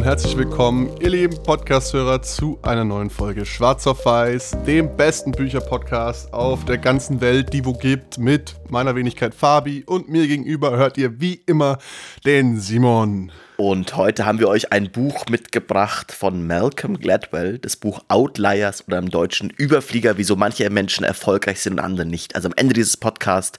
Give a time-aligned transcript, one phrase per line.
[0.00, 5.30] Und herzlich willkommen, ihr lieben Podcast-Hörer, zu einer neuen Folge Schwarz auf Weiß, dem besten
[5.30, 10.74] Bücher-Podcast auf der ganzen Welt, die wo gibt, mit meiner Wenigkeit Fabi und mir gegenüber
[10.78, 11.76] hört ihr wie immer
[12.24, 13.30] den Simon.
[13.60, 18.96] Und heute haben wir euch ein Buch mitgebracht von Malcolm Gladwell, das Buch Outliers oder
[18.96, 22.34] im Deutschen Überflieger, wieso manche Menschen erfolgreich sind und andere nicht.
[22.34, 23.58] Also am Ende dieses Podcasts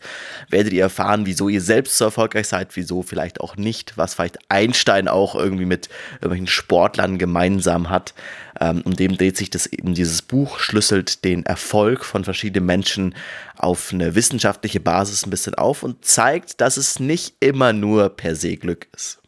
[0.50, 4.40] werdet ihr erfahren, wieso ihr selbst so erfolgreich seid, wieso vielleicht auch nicht, was vielleicht
[4.50, 8.16] Einstein auch irgendwie mit irgendwelchen Sportlern gemeinsam hat.
[8.60, 13.14] Ähm, um dem dreht sich das eben dieses Buch, schlüsselt den Erfolg von verschiedenen Menschen
[13.56, 18.36] auf eine wissenschaftliche Basis ein bisschen auf und zeigt, dass es nicht immer nur per
[18.36, 19.21] se Glück ist.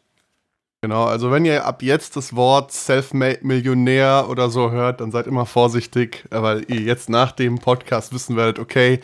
[0.84, 5.26] Genau, also wenn ihr ab jetzt das Wort Self-Made Millionär oder so hört, dann seid
[5.26, 9.00] immer vorsichtig, weil ihr jetzt nach dem Podcast wissen werdet, okay,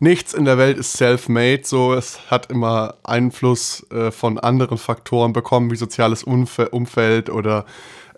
[0.00, 5.32] nichts in der Welt ist self-made, so es hat immer Einfluss äh, von anderen Faktoren
[5.32, 7.66] bekommen, wie soziales Umf Umfeld oder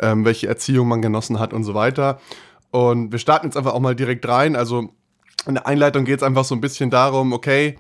[0.00, 2.19] ähm, welche Erziehung man genossen hat und so weiter.
[2.70, 4.56] Und wir starten jetzt einfach auch mal direkt rein.
[4.56, 4.89] Also
[5.47, 7.77] in der Einleitung geht es einfach so ein bisschen darum, okay,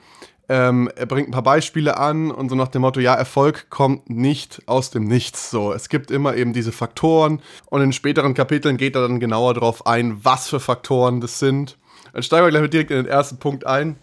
[0.48, 4.08] ähm, er bringt ein paar Beispiele an und so nach dem Motto, ja, Erfolg kommt
[4.08, 5.50] nicht aus dem Nichts.
[5.50, 9.54] So, es gibt immer eben diese Faktoren und in späteren Kapiteln geht er dann genauer
[9.54, 11.76] darauf ein, was für Faktoren das sind.
[12.14, 13.96] Dann steigen wir gleich direkt in den ersten Punkt ein.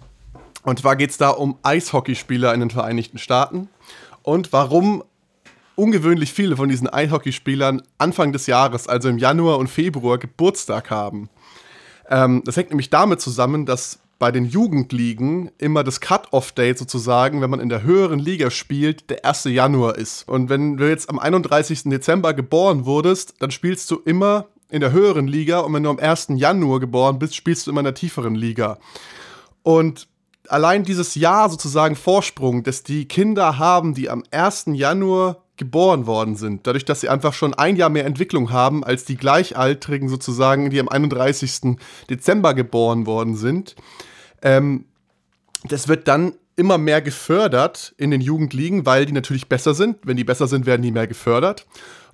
[0.64, 3.70] Und zwar geht es da um Eishockeyspieler in den Vereinigten Staaten
[4.22, 5.04] und warum
[5.76, 11.30] ungewöhnlich viele von diesen Eishockeyspielern Anfang des Jahres, also im Januar und Februar, Geburtstag haben.
[12.10, 17.50] Ähm, das hängt nämlich damit zusammen, dass bei den Jugendligen immer das Cut-Off-Date sozusagen, wenn
[17.50, 19.46] man in der höheren Liga spielt, der 1.
[19.46, 20.28] Januar ist.
[20.28, 21.84] Und wenn du jetzt am 31.
[21.86, 26.00] Dezember geboren wurdest, dann spielst du immer in der höheren Liga und wenn du am
[26.00, 26.28] 1.
[26.36, 28.78] Januar geboren bist, spielst du immer in der tieferen Liga.
[29.64, 30.08] Und
[30.48, 34.66] allein dieses Jahr sozusagen Vorsprung, dass die Kinder haben, die am 1.
[34.74, 39.06] Januar geboren worden sind, dadurch, dass sie einfach schon ein Jahr mehr Entwicklung haben als
[39.06, 41.78] die Gleichaltrigen sozusagen, die am 31.
[42.10, 43.76] Dezember geboren worden sind.
[44.42, 44.86] Ähm,
[45.64, 49.98] das wird dann immer mehr gefördert in den Jugendligen, weil die natürlich besser sind.
[50.04, 51.66] Wenn die besser sind, werden die mehr gefördert.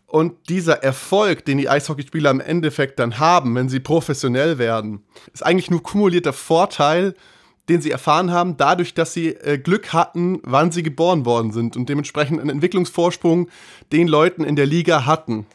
[0.07, 5.03] Und dieser Erfolg, den die Eishockeyspieler im Endeffekt dann haben, wenn sie professionell werden,
[5.33, 7.15] ist eigentlich nur kumulierter Vorteil
[7.71, 11.77] den sie erfahren haben, dadurch, dass sie äh, Glück hatten, wann sie geboren worden sind
[11.77, 13.47] und dementsprechend einen Entwicklungsvorsprung
[13.91, 15.45] den Leuten in der Liga hatten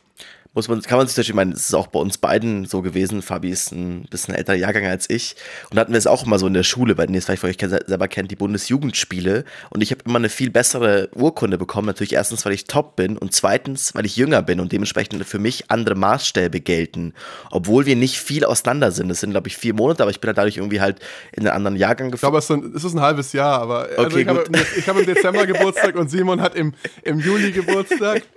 [0.57, 2.81] muss man, kann man sich natürlich, ich meine, es ist auch bei uns beiden so
[2.81, 3.21] gewesen.
[3.21, 5.37] Fabi ist ein bisschen älterer Jahrgang als ich.
[5.71, 7.43] Und hatten wir es auch immer so in der Schule, bei denen ihr es vielleicht
[7.43, 9.45] von euch selber kennt, die Bundesjugendspiele.
[9.69, 11.87] Und ich habe immer eine viel bessere Urkunde bekommen.
[11.87, 15.39] Natürlich erstens, weil ich top bin und zweitens, weil ich jünger bin und dementsprechend für
[15.39, 17.13] mich andere Maßstäbe gelten.
[17.51, 19.11] Obwohl wir nicht viel auseinander sind.
[19.11, 21.01] Das sind, glaube ich, vier Monate, aber ich bin halt dadurch irgendwie halt
[21.33, 22.35] in einen anderen Jahrgang gefahren.
[22.35, 24.45] Ich glaube, es, ist ein halbes Jahr, aber also okay, ich, habe,
[24.79, 26.73] ich habe im Dezember Geburtstag und Simon hat im,
[27.03, 28.23] im Juli Geburtstag.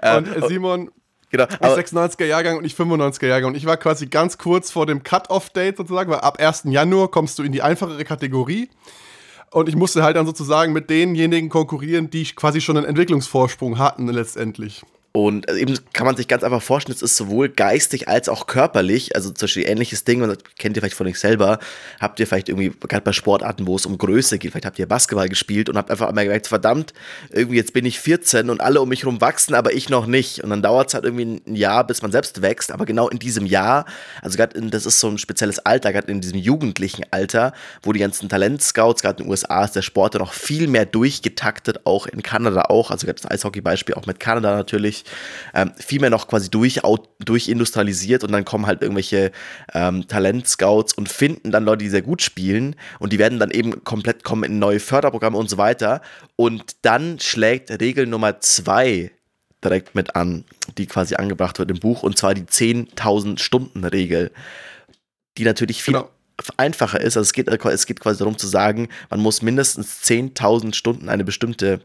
[0.00, 0.90] Und ähm, Simon
[1.30, 1.44] Genau.
[1.44, 3.50] Ich 96er Jahrgang und ich 95er Jahrgang.
[3.50, 6.64] Und ich war quasi ganz kurz vor dem Cut-Off-Date sozusagen, weil ab 1.
[6.66, 8.70] Januar kommst du in die einfachere Kategorie.
[9.50, 14.08] Und ich musste halt dann sozusagen mit denjenigen konkurrieren, die quasi schon einen Entwicklungsvorsprung hatten
[14.08, 14.84] letztendlich.
[15.18, 18.46] Und also eben kann man sich ganz einfach vorstellen, es ist sowohl geistig als auch
[18.46, 21.58] körperlich, also zum Beispiel ähnliches Ding, und das kennt ihr vielleicht von euch selber,
[21.98, 24.86] habt ihr vielleicht irgendwie, gerade bei Sportarten, wo es um Größe geht, vielleicht habt ihr
[24.86, 26.92] Basketball gespielt und habt einfach einmal gemerkt, verdammt,
[27.30, 30.44] irgendwie jetzt bin ich 14 und alle um mich herum wachsen, aber ich noch nicht.
[30.44, 33.18] Und dann dauert es halt irgendwie ein Jahr, bis man selbst wächst, aber genau in
[33.18, 33.86] diesem Jahr,
[34.22, 37.98] also gerade das ist so ein spezielles Alter, gerade in diesem jugendlichen Alter, wo die
[37.98, 42.22] ganzen Talentscouts, gerade in den USA ist der Sport noch viel mehr durchgetaktet, auch in
[42.22, 45.04] Kanada auch, also gerade das Eishockey-Beispiel auch mit Kanada natürlich,
[45.54, 46.80] ähm, viel mehr noch quasi durch,
[47.18, 49.32] durchindustrialisiert und dann kommen halt irgendwelche
[49.74, 53.84] ähm, Talentscouts und finden dann Leute, die sehr gut spielen und die werden dann eben
[53.84, 56.02] komplett kommen in neue Förderprogramme und so weiter.
[56.36, 59.10] Und dann schlägt Regel Nummer zwei
[59.62, 60.44] direkt mit an,
[60.76, 64.30] die quasi angebracht wird im Buch, und zwar die 10.000 Stunden Regel,
[65.36, 66.10] die natürlich viel genau.
[66.56, 67.16] einfacher ist.
[67.16, 71.24] Also es geht, es geht quasi darum zu sagen, man muss mindestens 10.000 Stunden eine
[71.24, 71.80] bestimmte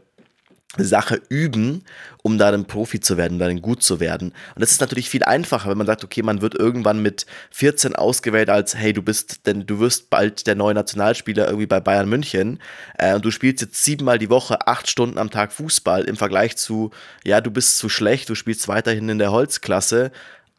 [0.78, 1.84] Sache üben,
[2.22, 4.30] um da ein Profi zu werden, darin gut zu werden.
[4.54, 7.94] Und das ist natürlich viel einfacher, wenn man sagt, okay, man wird irgendwann mit 14
[7.94, 12.08] ausgewählt als, hey, du bist, denn du wirst bald der neue Nationalspieler irgendwie bei Bayern
[12.08, 12.60] München
[12.98, 16.56] äh, und du spielst jetzt siebenmal die Woche acht Stunden am Tag Fußball im Vergleich
[16.56, 16.90] zu,
[17.24, 20.10] ja, du bist zu schlecht, du spielst weiterhin in der Holzklasse,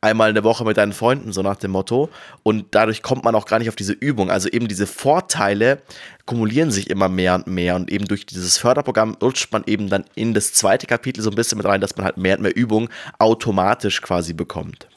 [0.05, 2.09] einmal in der Woche mit deinen Freunden, so nach dem Motto.
[2.43, 4.29] Und dadurch kommt man auch gar nicht auf diese Übung.
[4.29, 5.81] Also eben diese Vorteile
[6.25, 7.75] kumulieren sich immer mehr und mehr.
[7.75, 11.35] Und eben durch dieses Förderprogramm rutscht man eben dann in das zweite Kapitel so ein
[11.35, 14.87] bisschen mit rein, dass man halt mehr und mehr Übung automatisch quasi bekommt.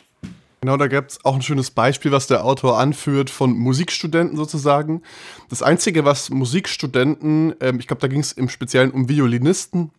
[0.60, 5.02] Genau, da gibt es auch ein schönes Beispiel, was der Autor anführt von Musikstudenten sozusagen.
[5.50, 9.92] Das Einzige, was Musikstudenten, ähm, ich glaube, da ging es im Speziellen um Violinisten,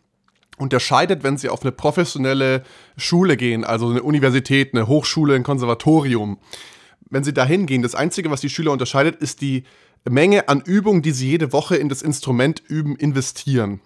[0.60, 2.62] unterscheidet, wenn sie auf eine professionelle
[2.96, 6.38] Schule gehen, also eine Universität, eine Hochschule, ein Konservatorium.
[7.08, 9.64] Wenn sie dahin gehen, das Einzige, was die Schüler unterscheidet, ist die
[10.08, 13.80] Menge an Übungen, die sie jede Woche in das Instrument üben, investieren.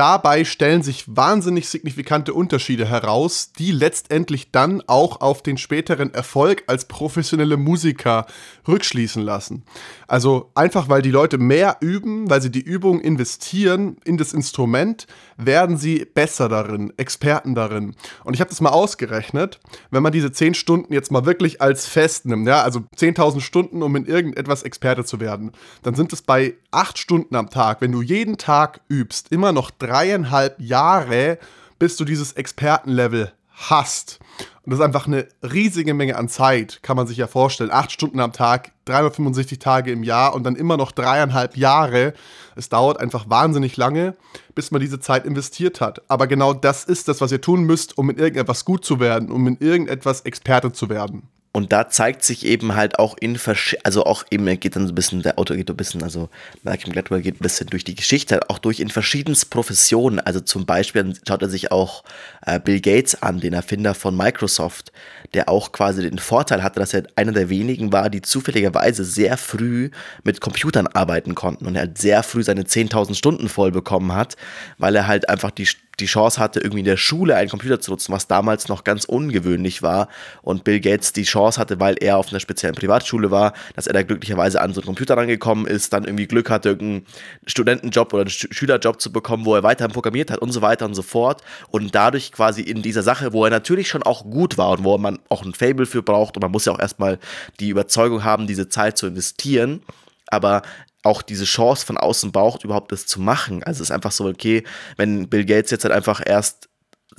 [0.00, 6.64] Dabei stellen sich wahnsinnig signifikante Unterschiede heraus, die letztendlich dann auch auf den späteren Erfolg
[6.68, 8.24] als professionelle Musiker
[8.66, 9.62] rückschließen lassen.
[10.08, 15.06] Also einfach weil die Leute mehr üben, weil sie die Übung investieren in das Instrument,
[15.46, 17.94] werden sie besser darin, Experten darin.
[18.24, 19.60] Und ich habe das mal ausgerechnet,
[19.90, 23.82] wenn man diese 10 Stunden jetzt mal wirklich als fest nimmt, ja, also 10.000 Stunden,
[23.82, 25.52] um in irgendetwas Experte zu werden,
[25.82, 29.70] dann sind es bei 8 Stunden am Tag, wenn du jeden Tag übst, immer noch
[29.70, 31.38] dreieinhalb Jahre,
[31.78, 33.32] bis du dieses Expertenlevel
[33.68, 34.20] hast.
[34.62, 37.70] Und das ist einfach eine riesige Menge an Zeit, kann man sich ja vorstellen.
[37.70, 42.14] Acht Stunden am Tag, 365 Tage im Jahr und dann immer noch dreieinhalb Jahre.
[42.56, 44.16] Es dauert einfach wahnsinnig lange,
[44.54, 46.02] bis man diese Zeit investiert hat.
[46.08, 49.30] Aber genau das ist das, was ihr tun müsst, um in irgendetwas gut zu werden,
[49.30, 51.28] um in irgendetwas Experte zu werden.
[51.52, 53.38] Und da zeigt sich eben halt auch in
[53.82, 56.28] also auch eben, geht dann so ein bisschen, der Autor geht so ein bisschen, also
[56.62, 60.20] Malcolm Gladwell geht ein bisschen durch die Geschichte, auch durch in verschiedensten Professionen.
[60.20, 62.04] Also zum Beispiel schaut er sich auch
[62.46, 64.92] äh, Bill Gates an, den Erfinder von Microsoft,
[65.34, 69.36] der auch quasi den Vorteil hatte, dass er einer der wenigen war, die zufälligerweise sehr
[69.36, 69.90] früh
[70.22, 74.36] mit Computern arbeiten konnten und er halt sehr früh seine 10.000 Stunden voll bekommen hat,
[74.78, 75.66] weil er halt einfach die
[76.00, 79.04] die Chance hatte, irgendwie in der Schule einen Computer zu nutzen, was damals noch ganz
[79.04, 80.08] ungewöhnlich war.
[80.42, 83.92] Und Bill Gates die Chance hatte, weil er auf einer speziellen Privatschule war, dass er
[83.92, 87.06] da glücklicherweise an so einen Computer rangekommen ist, dann irgendwie Glück hatte, irgendeinen
[87.46, 90.94] Studentenjob oder einen Schülerjob zu bekommen, wo er weiterhin programmiert hat und so weiter und
[90.94, 91.42] so fort.
[91.70, 94.96] Und dadurch quasi in dieser Sache, wo er natürlich schon auch gut war und wo
[94.98, 97.18] man auch ein Fable für braucht und man muss ja auch erstmal
[97.60, 99.82] die Überzeugung haben, diese Zeit zu investieren
[100.30, 100.62] aber
[101.02, 103.62] auch diese Chance von außen braucht, überhaupt das zu machen.
[103.62, 104.64] Also es ist einfach so, okay,
[104.96, 106.69] wenn Bill Gates jetzt halt einfach erst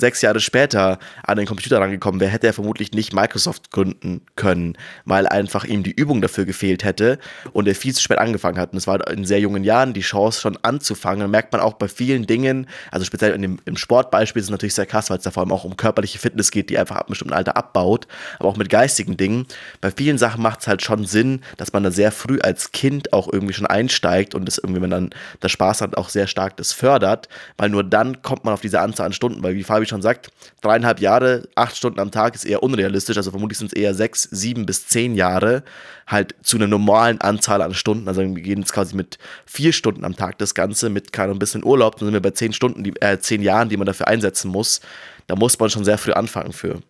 [0.02, 4.78] sechs Jahre später an den Computer rangekommen wäre, hätte er vermutlich nicht Microsoft gründen können,
[5.06, 7.20] weil einfach ihm die Übung dafür gefehlt hätte
[7.54, 8.74] und er viel zu spät angefangen hat.
[8.74, 11.24] Und es war in sehr jungen Jahren die Chance, schon anzufangen.
[11.24, 14.52] Und merkt man auch bei vielen Dingen, also speziell in dem, im Sportbeispiel ist es
[14.52, 16.98] natürlich sehr krass, weil es da vor allem auch um körperliche Fitness geht, die einfach
[16.98, 18.08] ab einem bestimmten Alter abbaut,
[18.40, 19.46] aber auch mit geistigen Dingen.
[19.80, 23.14] Bei vielen Sachen macht es halt schon Sinn, dass man da sehr früh als Kind
[23.14, 25.10] auch irgendwie schon einsteigt und das irgendwie, wenn dann
[25.42, 28.82] der Spaß hat, auch sehr stark das fördert, weil nur dann kommt man auf diese
[28.82, 32.46] Anzahl an Stunden, weil wie Fabi schon sagt, dreieinhalb Jahre, acht Stunden am Tag ist
[32.46, 33.18] eher unrealistisch.
[33.18, 35.64] Also vermutlich sind es eher sechs, sieben bis zehn Jahre
[36.08, 38.08] halt zu einer normalen Anzahl an Stunden.
[38.08, 41.64] Also wir gehen jetzt quasi mit vier Stunden am Tag das Ganze, mit keinem bisschen
[41.64, 44.50] Urlaub, dann sind wir bei zehn Stunden, die, äh, zehn Jahren, die man dafür einsetzen
[44.50, 44.82] muss.
[45.28, 46.82] Da muss man schon sehr früh anfangen für.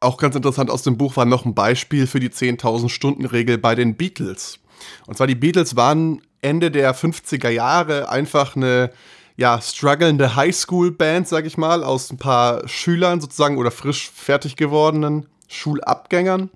[0.00, 3.56] Auch ganz interessant aus dem Buch war noch ein Beispiel für die 10.000 Stunden Regel
[3.56, 4.58] bei den Beatles.
[5.06, 8.90] Und zwar die Beatles waren Ende der 50er Jahre einfach eine
[9.36, 15.26] ja, strugglende Highschool-Band, sag ich mal, aus ein paar Schülern sozusagen oder frisch fertig gewordenen
[15.48, 16.50] Schulabgängern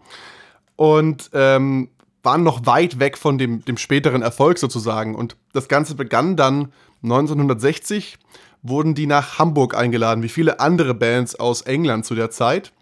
[0.77, 1.91] und ähm,
[2.23, 5.15] waren noch weit weg von dem, dem späteren Erfolg sozusagen.
[5.15, 6.73] Und das Ganze begann dann
[7.03, 8.19] 1960,
[8.63, 12.73] wurden die nach Hamburg eingeladen, wie viele andere Bands aus England zu der Zeit.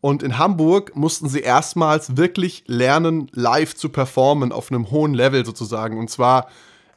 [0.00, 5.44] Und in Hamburg mussten sie erstmals wirklich lernen, live zu performen auf einem hohen Level
[5.44, 5.98] sozusagen.
[5.98, 6.48] Und zwar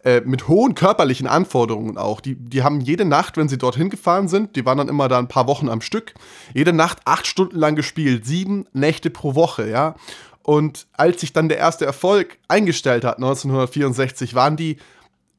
[0.03, 2.22] äh, mit hohen körperlichen Anforderungen auch.
[2.22, 5.20] Die, die haben jede Nacht, wenn sie dorthin gefahren sind, die waren dann immer da
[5.20, 6.13] ein paar Wochen am Stück,
[6.53, 9.96] jede Nacht acht Stunden lang gespielt, sieben Nächte pro Woche, ja.
[10.41, 14.77] Und als sich dann der erste Erfolg eingestellt hat, 1964, waren die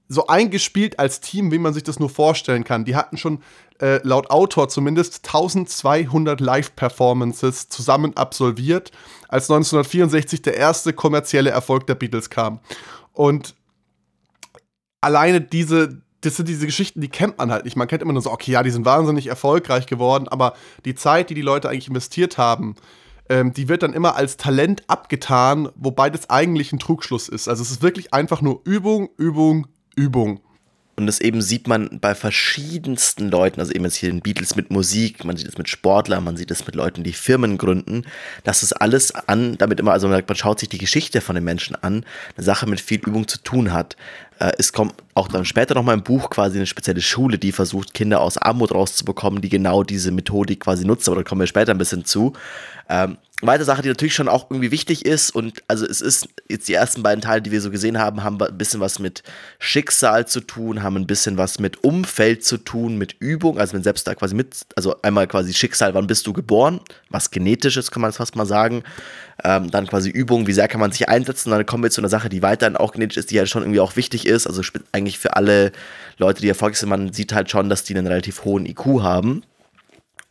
[0.08, 2.84] so eingespielt als Team, wie man sich das nur vorstellen kann.
[2.84, 3.42] Die hatten schon
[3.80, 8.90] äh, laut Autor zumindest 1200 Live-Performances zusammen absolviert,
[9.28, 12.58] als 1964 der erste kommerzielle Erfolg der Beatles kam.
[13.12, 13.54] Und
[15.00, 17.76] alleine diese, das sind diese Geschichten, die kennt man halt nicht.
[17.76, 20.54] Man kennt immer nur so, okay, ja, die sind wahnsinnig erfolgreich geworden, aber
[20.84, 22.76] die Zeit, die die Leute eigentlich investiert haben,
[23.28, 27.48] ähm, die wird dann immer als Talent abgetan, wobei das eigentlich ein Trugschluss ist.
[27.48, 30.40] Also es ist wirklich einfach nur Übung, Übung, Übung.
[31.00, 34.70] Und das eben sieht man bei verschiedensten Leuten, also eben jetzt hier den Beatles mit
[34.70, 38.04] Musik, man sieht es mit Sportlern, man sieht es mit Leuten, die Firmen gründen,
[38.44, 41.74] dass es alles an, damit immer, also man schaut sich die Geschichte von den Menschen
[41.74, 42.04] an,
[42.36, 43.96] eine Sache mit viel Übung zu tun hat.
[44.40, 47.94] Äh, es kommt auch dann später nochmal im Buch quasi eine spezielle Schule, die versucht,
[47.94, 51.72] Kinder aus Armut rauszubekommen, die genau diese Methodik quasi nutzt, aber da kommen wir später
[51.72, 52.34] ein bisschen zu.
[53.42, 56.74] Weitere Sache, die natürlich schon auch irgendwie wichtig ist und also es ist jetzt die
[56.74, 59.22] ersten beiden Teile, die wir so gesehen haben, haben ein bisschen was mit
[59.58, 63.82] Schicksal zu tun, haben ein bisschen was mit Umfeld zu tun, mit Übung, also wenn
[63.82, 68.02] selbst da quasi mit, also einmal quasi Schicksal, wann bist du geboren, was genetisches kann
[68.02, 68.82] man das fast mal sagen,
[69.42, 72.10] ähm, dann quasi Übung, wie sehr kann man sich einsetzen, dann kommen wir zu einer
[72.10, 74.60] Sache, die weiterhin auch genetisch ist, die ja schon irgendwie auch wichtig ist, also
[74.92, 75.72] eigentlich für alle
[76.18, 79.42] Leute, die erfolgreich sind, man sieht halt schon, dass die einen relativ hohen IQ haben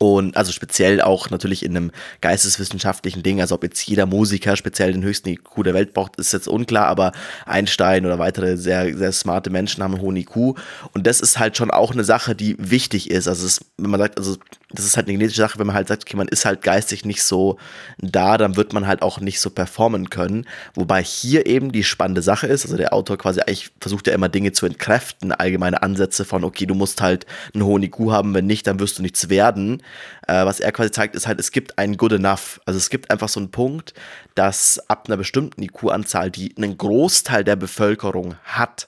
[0.02, 1.92] und also speziell auch natürlich in einem
[2.22, 6.32] geisteswissenschaftlichen Ding, also ob jetzt jeder Musiker speziell den höchsten IQ der Welt braucht, ist
[6.32, 7.12] jetzt unklar, aber
[7.46, 10.58] Einstein oder weitere sehr, sehr smarte Menschen haben einen hohen IQ.
[10.94, 13.28] Und das ist halt schon auch eine Sache, die wichtig ist.
[13.28, 14.38] Also es, wenn man sagt, also
[14.72, 17.04] das ist halt eine genetische Sache, wenn man halt sagt, okay, man ist halt geistig
[17.04, 17.58] nicht so
[17.98, 20.46] da, dann wird man halt auch nicht so performen können.
[20.76, 24.30] Wobei hier eben die spannende Sache ist, also der Autor quasi eigentlich versucht ja immer
[24.30, 28.46] Dinge zu entkräften, allgemeine Ansätze von, okay, du musst halt einen hohen IQ haben, wenn
[28.46, 29.82] nicht, dann wirst du nichts werden.
[30.28, 32.62] Äh, was er quasi zeigt, ist halt, es gibt ein Good Enough.
[32.66, 33.94] Also es gibt einfach so einen Punkt,
[34.36, 38.88] dass ab einer bestimmten IQ-Anzahl, die einen Großteil der Bevölkerung hat,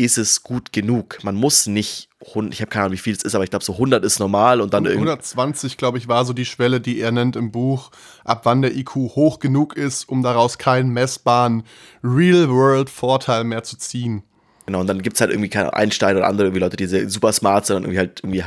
[0.00, 1.18] ist es gut genug.
[1.22, 3.74] Man muss nicht, ich habe keine Ahnung, wie viel es ist, aber ich glaube, so
[3.74, 5.08] 100 ist normal und dann irgendwie.
[5.08, 7.90] 120, glaube ich, war so die Schwelle, die er nennt im Buch,
[8.24, 11.64] ab wann der IQ hoch genug ist, um daraus keinen messbaren
[12.02, 14.22] Real-World-Vorteil mehr zu ziehen.
[14.66, 17.32] Genau, und dann gibt es halt irgendwie keine Einstein oder andere irgendwie Leute, die super
[17.32, 18.44] smart sind und irgendwie halt irgendwie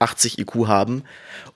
[0.00, 1.04] 180 IQ haben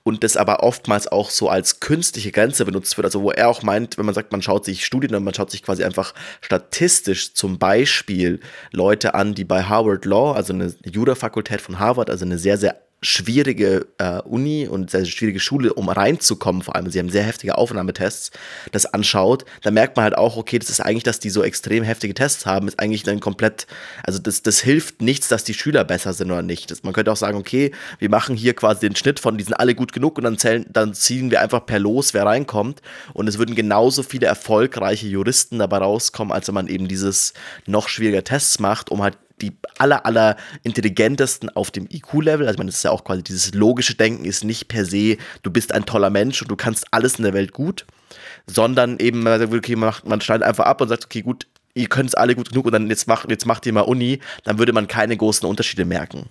[0.03, 3.05] und das aber oftmals auch so als künstliche Grenze benutzt wird.
[3.05, 5.51] Also wo er auch meint, wenn man sagt, man schaut sich Studien und man schaut
[5.51, 8.39] sich quasi einfach statistisch zum Beispiel
[8.71, 12.81] Leute an, die bei Harvard Law, also eine Jura-Fakultät von Harvard, also eine sehr, sehr
[13.03, 17.57] schwierige äh, Uni und sehr schwierige Schule, um reinzukommen, vor allem, sie haben sehr heftige
[17.57, 18.31] Aufnahmetests,
[18.71, 21.83] das anschaut, da merkt man halt auch, okay, das ist eigentlich, dass die so extrem
[21.83, 23.67] heftige Tests haben, ist eigentlich dann komplett,
[24.03, 26.71] also das, das hilft nichts, dass die Schüler besser sind oder nicht.
[26.71, 29.53] Das, man könnte auch sagen, okay, wir machen hier quasi den Schnitt von, die sind
[29.53, 32.81] alle gut genug und dann, zählen, dann ziehen wir einfach per Los, wer reinkommt.
[33.13, 37.33] Und es würden genauso viele erfolgreiche Juristen dabei rauskommen, als wenn man eben dieses
[37.65, 42.47] noch schwieriger Tests macht, um halt die aller, aller intelligentesten auf dem IQ-Level.
[42.47, 45.73] Also, das ist ja auch quasi dieses logische Denken, ist nicht per se, du bist
[45.73, 47.85] ein toller Mensch und du kannst alles in der Welt gut,
[48.47, 51.87] sondern eben, man sagt, okay, man, man schneidet einfach ab und sagt, okay, gut, ihr
[51.87, 54.59] könnt es alle gut genug und dann jetzt macht, jetzt macht ihr mal Uni, dann
[54.59, 56.29] würde man keine großen Unterschiede merken.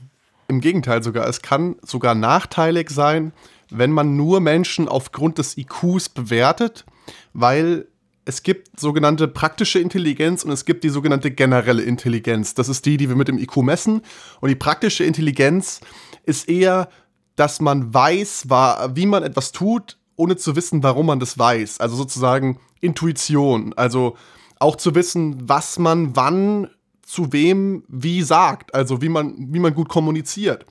[0.49, 3.33] Im Gegenteil sogar, es kann sogar nachteilig sein,
[3.71, 6.85] wenn man nur Menschen aufgrund des IQs bewertet,
[7.33, 7.87] weil
[8.25, 12.55] es gibt sogenannte praktische Intelligenz und es gibt die sogenannte generelle Intelligenz.
[12.55, 14.02] Das ist die, die wir mit dem IQ messen.
[14.41, 15.81] Und die praktische Intelligenz
[16.25, 16.88] ist eher,
[17.35, 18.47] dass man weiß,
[18.95, 21.81] wie man etwas tut, ohne zu wissen, warum man das weiß.
[21.81, 23.73] Also sozusagen Intuition.
[23.75, 24.17] Also
[24.61, 26.69] auch zu wissen, was man wann
[27.05, 28.73] zu wem wie sagt.
[28.75, 30.64] Also wie man, wie man gut kommuniziert.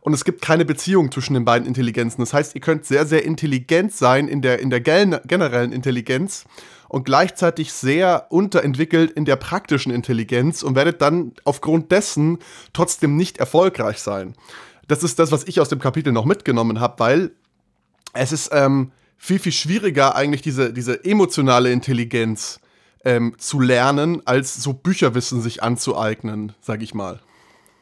[0.00, 2.22] Und es gibt keine Beziehung zwischen den beiden Intelligenzen.
[2.22, 6.46] Das heißt, ihr könnt sehr, sehr intelligent sein in der, in der generellen Intelligenz
[6.94, 12.38] und gleichzeitig sehr unterentwickelt in der praktischen Intelligenz und werdet dann aufgrund dessen
[12.72, 14.34] trotzdem nicht erfolgreich sein.
[14.86, 17.30] Das ist das, was ich aus dem Kapitel noch mitgenommen habe, weil
[18.12, 22.60] es ist ähm, viel, viel schwieriger, eigentlich diese, diese emotionale Intelligenz
[23.04, 27.18] ähm, zu lernen, als so Bücherwissen sich anzueignen, sag ich mal.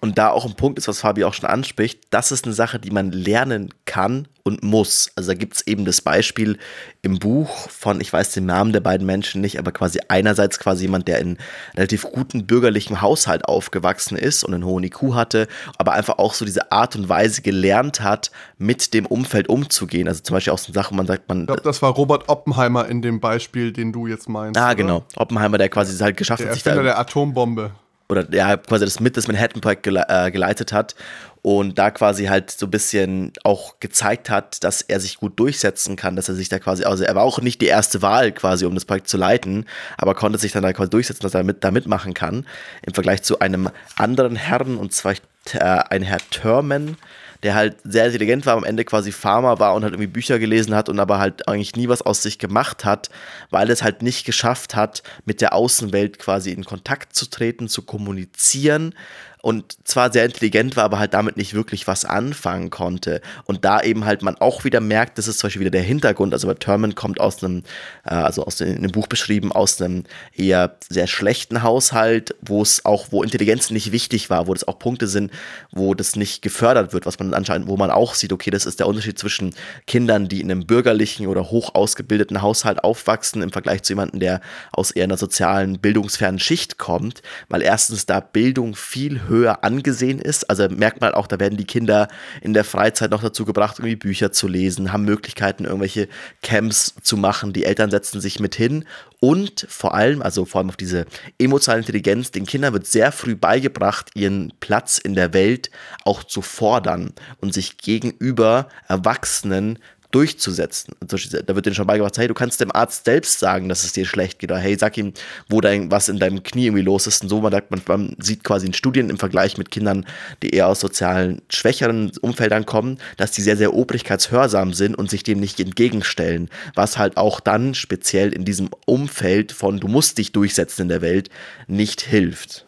[0.03, 2.81] Und da auch ein Punkt ist, was Fabi auch schon anspricht, das ist eine Sache,
[2.81, 5.13] die man lernen kann und muss.
[5.15, 6.59] Also da gibt es eben das Beispiel
[7.03, 10.87] im Buch von, ich weiß den Namen der beiden Menschen nicht, aber quasi einerseits quasi
[10.87, 11.39] jemand, der in
[11.77, 15.47] relativ guten bürgerlichen Haushalt aufgewachsen ist und einen hohen IQ hatte,
[15.79, 20.09] aber einfach auch so diese Art und Weise gelernt hat, mit dem Umfeld umzugehen.
[20.09, 21.43] Also zum Beispiel auch so Sachen, man sagt, man.
[21.43, 24.59] Ich glaube, das war Robert Oppenheimer in dem Beispiel, den du jetzt meinst.
[24.59, 24.75] Ah, oder?
[24.75, 25.05] genau.
[25.15, 26.83] Oppenheimer, der quasi halt geschafft der hat, sich da.
[26.83, 27.71] der Atombombe
[28.13, 30.95] oder ja, quasi das mit das Manhattan-Projekt gele äh, geleitet hat
[31.43, 35.97] und da quasi halt so ein bisschen auch gezeigt hat, dass er sich gut durchsetzen
[35.97, 38.65] kann, dass er sich da quasi, also er war auch nicht die erste Wahl quasi,
[38.65, 39.67] um das Projekt zu leiten,
[39.99, 42.47] aber konnte sich dann da quasi durchsetzen, dass er mit, da mitmachen kann,
[42.83, 45.15] im Vergleich zu einem anderen Herrn, und zwar
[45.53, 46.97] äh, ein Herr Thurman,
[47.43, 50.75] der halt sehr intelligent war, am Ende quasi Farmer war und halt irgendwie Bücher gelesen
[50.75, 53.11] hat und aber halt eigentlich nie was aus sich gemacht hat,
[53.51, 57.83] weil es halt nicht geschafft hat, mit der Außenwelt quasi in Kontakt zu treten, zu
[57.83, 58.95] kommunizieren
[59.43, 63.21] und zwar sehr intelligent war, aber halt damit nicht wirklich was anfangen konnte.
[63.45, 66.33] Und da eben halt man auch wieder merkt, das ist zum Beispiel wieder der Hintergrund.
[66.33, 67.65] Also bei Terman kommt aus einem,
[68.05, 73.09] äh, also aus dem Buch beschrieben, aus einem eher sehr schlechten Haushalt, wo es auch,
[73.11, 75.33] wo Intelligenz nicht wichtig war, wo das auch Punkte sind,
[75.73, 78.79] wo das nicht gefördert wird, was man anscheinend, wo man auch sieht, okay, das ist
[78.79, 79.57] der Unterschied zwischen
[79.89, 84.41] Kindern, die in einem bürgerlichen oder hoch ausgebildeten Haushalt aufwachsen, im Vergleich zu jemandem, der
[84.71, 90.21] aus eher einer sozialen, bildungsfernen Schicht kommt, weil erstens da Bildung viel höher höher angesehen
[90.21, 90.49] ist.
[90.49, 92.07] Also merkt man auch, da werden die Kinder
[92.41, 96.09] in der Freizeit noch dazu gebracht, irgendwie Bücher zu lesen, haben Möglichkeiten, irgendwelche
[96.43, 97.53] Camps zu machen.
[97.53, 98.85] Die Eltern setzen sich mit hin
[99.19, 101.07] und vor allem, also vor allem auf diese
[101.39, 105.71] emotionale Intelligenz, den Kindern wird sehr früh beigebracht, ihren Platz in der Welt
[106.05, 109.79] auch zu fordern und sich gegenüber Erwachsenen
[110.13, 110.95] durchzusetzen.
[111.01, 114.07] Da wird denen schon beigebracht, hey, du kannst dem Arzt selbst sagen, dass es dir
[114.07, 114.53] schlecht geht.
[114.53, 115.13] Oder hey, sag ihm,
[115.49, 117.23] wo dein, was in deinem Knie irgendwie los ist.
[117.23, 120.07] Und so, man, man, man sieht quasi in Studien im Vergleich mit Kindern,
[120.43, 125.23] die eher aus sozialen, schwächeren Umfeldern kommen, dass die sehr, sehr obrigkeitshörsam sind und sich
[125.23, 126.49] dem nicht entgegenstellen.
[126.75, 131.03] Was halt auch dann speziell in diesem Umfeld von du musst dich durchsetzen in der
[131.03, 131.31] Welt
[131.67, 132.67] nicht hilft.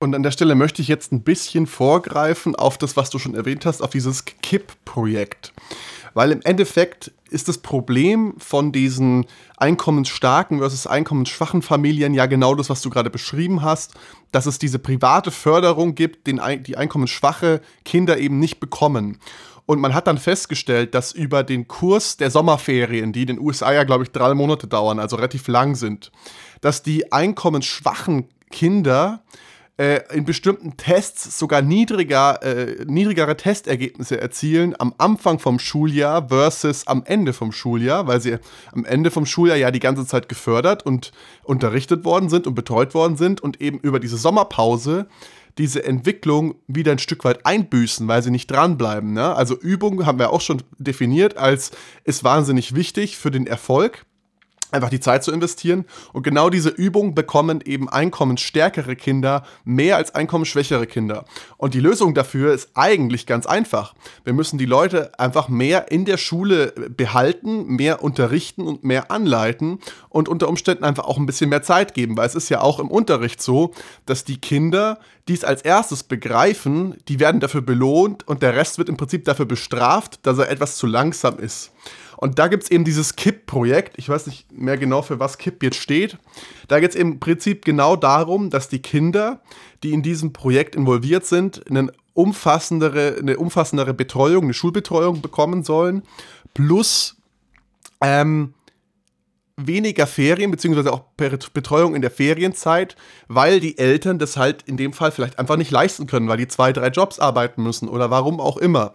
[0.00, 3.34] Und an der Stelle möchte ich jetzt ein bisschen vorgreifen auf das, was du schon
[3.34, 5.52] erwähnt hast, auf dieses KIP-Projekt.
[6.14, 12.70] Weil im Endeffekt ist das Problem von diesen einkommensstarken versus einkommensschwachen Familien ja genau das,
[12.70, 13.94] was du gerade beschrieben hast,
[14.32, 19.18] dass es diese private Förderung gibt, den, die einkommensschwache Kinder eben nicht bekommen.
[19.66, 23.70] Und man hat dann festgestellt, dass über den Kurs der Sommerferien, die in den USA
[23.70, 26.10] ja, glaube ich, drei Monate dauern, also relativ lang sind,
[26.62, 29.22] dass die einkommensschwachen Kinder
[30.12, 37.04] in bestimmten Tests sogar niedriger, äh, niedrigere Testergebnisse erzielen am Anfang vom Schuljahr versus am
[37.06, 38.38] Ende vom Schuljahr, weil sie
[38.72, 41.12] am Ende vom Schuljahr ja die ganze Zeit gefördert und
[41.44, 45.06] unterrichtet worden sind und betreut worden sind und eben über diese Sommerpause
[45.58, 49.12] diese Entwicklung wieder ein Stück weit einbüßen, weil sie nicht dranbleiben.
[49.12, 49.34] Ne?
[49.34, 51.72] Also Übung haben wir auch schon definiert als
[52.04, 54.06] ist wahnsinnig wichtig für den Erfolg
[54.70, 55.84] einfach die Zeit zu investieren.
[56.12, 61.24] Und genau diese Übung bekommen eben einkommensstärkere Kinder mehr als einkommensschwächere Kinder.
[61.56, 63.94] Und die Lösung dafür ist eigentlich ganz einfach.
[64.24, 69.78] Wir müssen die Leute einfach mehr in der Schule behalten, mehr unterrichten und mehr anleiten
[70.08, 72.78] und unter Umständen einfach auch ein bisschen mehr Zeit geben, weil es ist ja auch
[72.78, 73.72] im Unterricht so,
[74.06, 74.98] dass die Kinder,
[75.28, 79.24] die es als erstes begreifen, die werden dafür belohnt und der Rest wird im Prinzip
[79.24, 81.72] dafür bestraft, dass er etwas zu langsam ist.
[82.20, 83.96] Und da gibt es eben dieses KIP-Projekt.
[83.96, 86.18] Ich weiß nicht mehr genau, für was KIP jetzt steht.
[86.66, 89.40] Da geht es im Prinzip genau darum, dass die Kinder,
[89.84, 96.02] die in diesem Projekt involviert sind, eine umfassendere, eine umfassendere Betreuung, eine Schulbetreuung bekommen sollen.
[96.54, 97.14] Plus
[98.00, 98.52] ähm,
[99.56, 101.04] weniger Ferien, beziehungsweise auch
[101.54, 102.96] Betreuung in der Ferienzeit,
[103.28, 106.48] weil die Eltern das halt in dem Fall vielleicht einfach nicht leisten können, weil die
[106.48, 108.92] zwei, drei Jobs arbeiten müssen oder warum auch immer.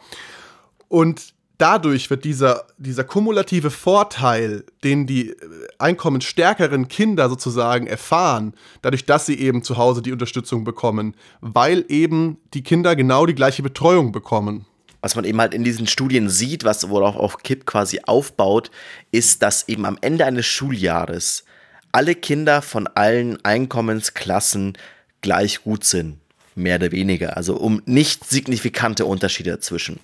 [0.89, 5.35] Und dadurch wird dieser, dieser kumulative Vorteil, den die äh,
[5.77, 12.37] einkommensstärkeren Kinder sozusagen erfahren, dadurch, dass sie eben zu Hause die Unterstützung bekommen, weil eben
[12.53, 14.65] die Kinder genau die gleiche Betreuung bekommen.
[15.01, 18.71] Was man eben halt in diesen Studien sieht, was worauf auch KIP quasi aufbaut,
[19.11, 21.43] ist, dass eben am Ende eines Schuljahres
[21.91, 24.77] alle Kinder von allen Einkommensklassen
[25.21, 26.19] gleich gut sind.
[26.55, 27.35] Mehr oder weniger.
[27.35, 29.99] Also um nicht signifikante Unterschiede dazwischen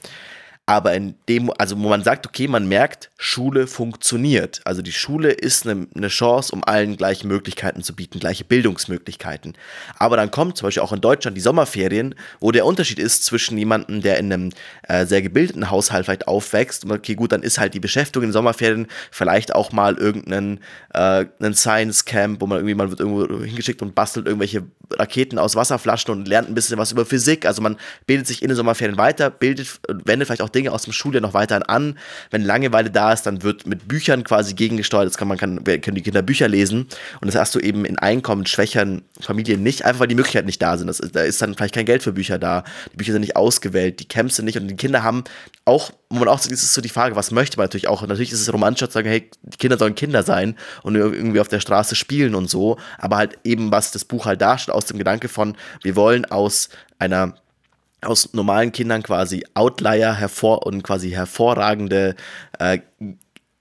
[0.69, 4.61] aber in dem, also wo man sagt, okay, man merkt, Schule funktioniert.
[4.65, 9.55] Also die Schule ist eine, eine, Chance, um allen gleiche Möglichkeiten zu bieten, gleiche Bildungsmöglichkeiten.
[9.97, 13.57] Aber dann kommt zum Beispiel auch in Deutschland die Sommerferien, wo der Unterschied ist zwischen
[13.57, 14.51] jemandem, der in einem
[14.83, 18.29] äh, sehr gebildeten Haushalt vielleicht aufwächst und okay, gut, dann ist halt die Beschäftigung in
[18.29, 20.59] den Sommerferien vielleicht auch mal irgendein
[20.93, 24.61] äh, Science Camp, wo man irgendwie, man wird irgendwo hingeschickt und bastelt irgendwelche
[24.93, 27.45] Raketen aus Wasserflaschen und lernt ein bisschen was über Physik.
[27.47, 30.93] Also man bildet sich in den Sommerferien weiter, bildet, wendet vielleicht auch Dinge aus dem
[30.93, 31.97] Schuljahr noch weiterhin an.
[32.31, 35.07] Wenn Langeweile da ist, dann wird mit Büchern quasi gegengesteuert.
[35.07, 36.87] Das kann man kann, können die Kinder Bücher lesen.
[37.21, 40.77] Und das hast du eben in einkommensschwächeren Familien nicht, einfach weil die Möglichkeiten nicht da
[40.77, 40.87] sind.
[40.87, 42.63] Das da ist dann vielleicht kein Geld für Bücher da.
[42.91, 44.57] Die Bücher sind nicht ausgewählt, die Camps sind nicht.
[44.57, 45.23] Und die Kinder haben
[45.65, 48.01] auch, wo man auch sagt, ist es so die Frage, was möchte man natürlich auch.
[48.01, 51.47] Natürlich ist es romantisch zu sagen, hey, die Kinder sollen Kinder sein und irgendwie auf
[51.47, 52.77] der Straße spielen und so.
[52.97, 56.69] Aber halt eben, was das Buch halt darstellt, aus dem Gedanke von, wir wollen aus
[56.97, 57.35] einer
[58.01, 62.15] aus normalen Kindern quasi Outlier hervor und quasi hervorragende
[62.59, 62.79] äh,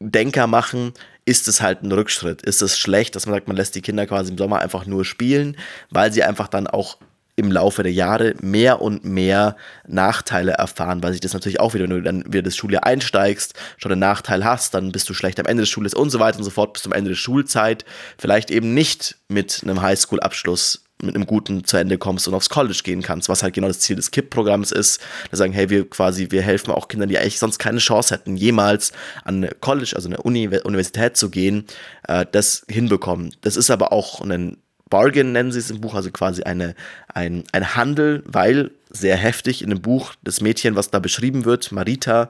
[0.01, 0.93] Denker machen,
[1.25, 2.43] ist es halt ein Rückschritt.
[2.43, 5.05] Ist es schlecht, dass man sagt, man lässt die Kinder quasi im Sommer einfach nur
[5.05, 5.57] spielen,
[5.91, 6.99] weil sie einfach dann auch
[7.39, 11.85] im Laufe der Jahre mehr und mehr Nachteile erfahren, weil sich das natürlich auch wieder,
[11.85, 15.39] wenn du dann wieder das Schuljahr einsteigst, schon einen Nachteil hast, dann bist du schlecht
[15.39, 17.85] am Ende des Schuljahres und so weiter und so fort bis zum Ende der Schulzeit,
[18.19, 22.81] vielleicht eben nicht mit einem Highschool-Abschluss mit einem guten zu Ende kommst und aufs College
[22.83, 25.01] gehen kannst, was halt genau das Ziel des KIP-Programms ist.
[25.31, 28.37] Da sagen, hey, wir quasi, wir helfen auch Kindern, die eigentlich sonst keine Chance hätten,
[28.37, 28.93] jemals
[29.25, 31.65] an College, also eine Uni Universität zu gehen,
[32.07, 33.35] äh, das hinbekommen.
[33.43, 34.59] Das ist aber auch ein
[34.89, 36.75] Bargain nennen sie es im Buch, also quasi eine,
[37.13, 40.15] ein, ein Handel, weil sehr heftig in dem Buch.
[40.23, 42.29] Das Mädchen, was da beschrieben wird, Marita,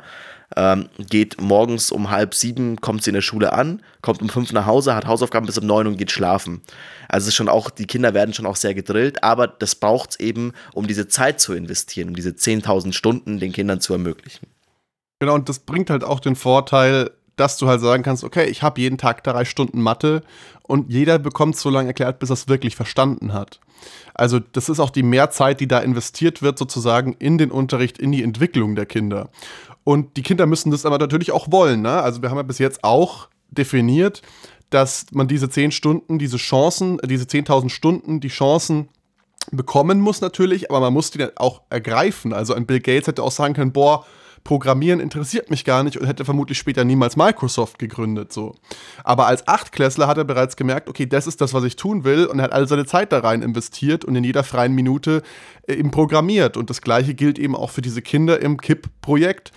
[0.56, 4.52] ähm, geht morgens um halb sieben, kommt sie in der Schule an, kommt um fünf
[4.52, 6.62] nach Hause, hat Hausaufgaben bis um neun und geht schlafen.
[7.08, 10.10] Also es ist schon auch, die Kinder werden schon auch sehr gedrillt, aber das braucht
[10.10, 14.46] es eben, um diese Zeit zu investieren, um diese 10.000 Stunden den Kindern zu ermöglichen.
[15.20, 18.62] Genau, und das bringt halt auch den Vorteil, dass du halt sagen kannst, okay, ich
[18.62, 20.22] habe jeden Tag drei Stunden Mathe
[20.62, 23.60] und jeder bekommt so lange erklärt, bis er es wirklich verstanden hat.
[24.14, 28.10] Also das ist auch die Mehrzeit, die da investiert wird, sozusagen in den Unterricht, in
[28.10, 29.30] die Entwicklung der Kinder.
[29.88, 31.80] Und die Kinder müssen das aber natürlich auch wollen.
[31.80, 32.02] Ne?
[32.02, 34.20] Also wir haben ja bis jetzt auch definiert,
[34.68, 38.90] dass man diese zehn Stunden, diese Chancen, diese 10.000 Stunden, die Chancen
[39.50, 42.34] bekommen muss natürlich, aber man muss die dann auch ergreifen.
[42.34, 44.04] Also ein Bill Gates hätte auch sagen können, boah,
[44.44, 48.32] Programmieren interessiert mich gar nicht und hätte vermutlich später niemals Microsoft gegründet.
[48.32, 48.54] So.
[49.04, 52.26] Aber als Achtklässler hat er bereits gemerkt, okay, das ist das, was ich tun will
[52.26, 55.22] und er hat all seine Zeit da rein investiert und in jeder freien Minute
[55.66, 56.56] äh, eben programmiert.
[56.56, 59.52] Und das gleiche gilt eben auch für diese Kinder im KIP-Projekt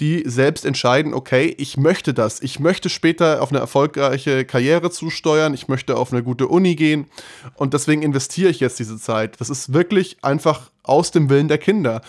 [0.00, 5.54] die selbst entscheiden, okay, ich möchte das, ich möchte später auf eine erfolgreiche Karriere zusteuern,
[5.54, 7.06] ich möchte auf eine gute Uni gehen
[7.54, 9.40] und deswegen investiere ich jetzt diese Zeit.
[9.40, 12.00] Das ist wirklich einfach aus dem Willen der Kinder.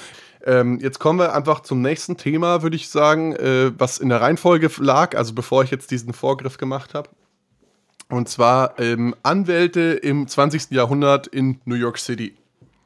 [0.46, 4.22] Ähm, jetzt kommen wir einfach zum nächsten Thema, würde ich sagen, äh, was in der
[4.22, 7.10] Reihenfolge lag, also bevor ich jetzt diesen Vorgriff gemacht habe.
[8.10, 10.70] Und zwar ähm, Anwälte im 20.
[10.70, 12.36] Jahrhundert in New York City.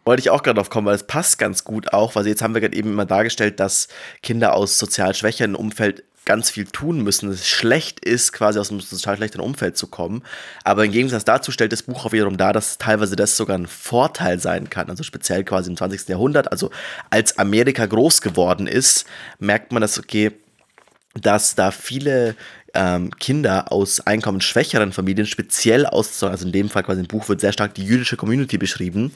[0.06, 2.54] Wollte ich auch gerade drauf kommen, weil es passt ganz gut auch, weil jetzt haben
[2.54, 3.90] wir gerade eben immer dargestellt, dass
[4.24, 8.70] Kinder aus sozial schwächeren Umfeld ganz viel tun müssen, dass es schlecht ist, quasi aus
[8.70, 10.22] einem total schlechten Umfeld zu kommen.
[10.64, 13.66] Aber im Gegensatz dazu stellt das Buch auch wiederum dar, dass teilweise das sogar ein
[13.66, 14.92] Vorteil sein kann.
[14.92, 16.08] Also speziell quasi im 20.
[16.08, 16.52] Jahrhundert.
[16.52, 16.70] Also
[17.10, 19.08] als Amerika groß geworden ist,
[19.40, 20.32] merkt man, dass, okay,
[21.20, 22.36] dass da viele
[22.74, 27.42] ähm, Kinder aus einkommensschwächeren Familien, speziell aus, also in dem Fall quasi im Buch wird
[27.42, 29.12] sehr stark die jüdische Community beschrieben,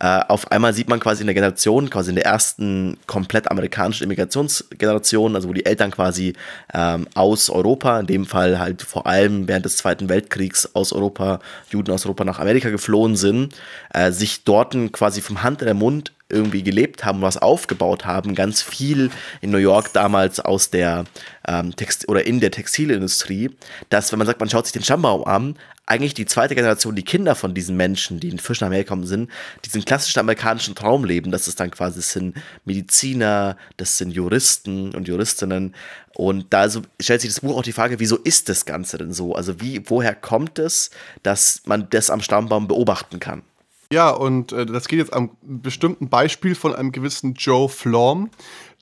[0.00, 4.04] äh, auf einmal sieht man quasi in der Generation, quasi in der ersten komplett amerikanischen
[4.04, 6.34] Immigrationsgeneration, also wo die Eltern quasi
[6.72, 11.40] ähm, aus Europa, in dem Fall halt vor allem während des Zweiten Weltkriegs aus Europa,
[11.70, 13.54] Juden aus Europa nach Amerika geflohen sind,
[13.92, 18.34] äh, sich dort quasi vom Hand in den Mund irgendwie gelebt haben, was aufgebaut haben,
[18.34, 19.10] ganz viel
[19.40, 21.04] in New York damals aus der
[21.46, 23.50] ähm, Text oder in der Textilindustrie,
[23.88, 25.56] dass wenn man sagt, man schaut sich den Stammbaum an,
[25.88, 29.06] eigentlich die zweite Generation, die Kinder von diesen Menschen, die in frisch nach Amerika kommen
[29.06, 29.30] sind,
[29.64, 31.30] diesen klassischen amerikanischen Traum leben.
[31.30, 32.36] Das ist dann quasi, das sind
[32.66, 35.74] Mediziner, das sind Juristen und Juristinnen.
[36.14, 39.14] Und da also stellt sich das Buch auch die Frage, wieso ist das Ganze denn
[39.14, 39.34] so?
[39.34, 40.90] Also wie, woher kommt es,
[41.22, 43.42] dass man das am Stammbaum beobachten kann?
[43.92, 48.30] Ja, und äh, das geht jetzt am bestimmten Beispiel von einem gewissen Joe Flom,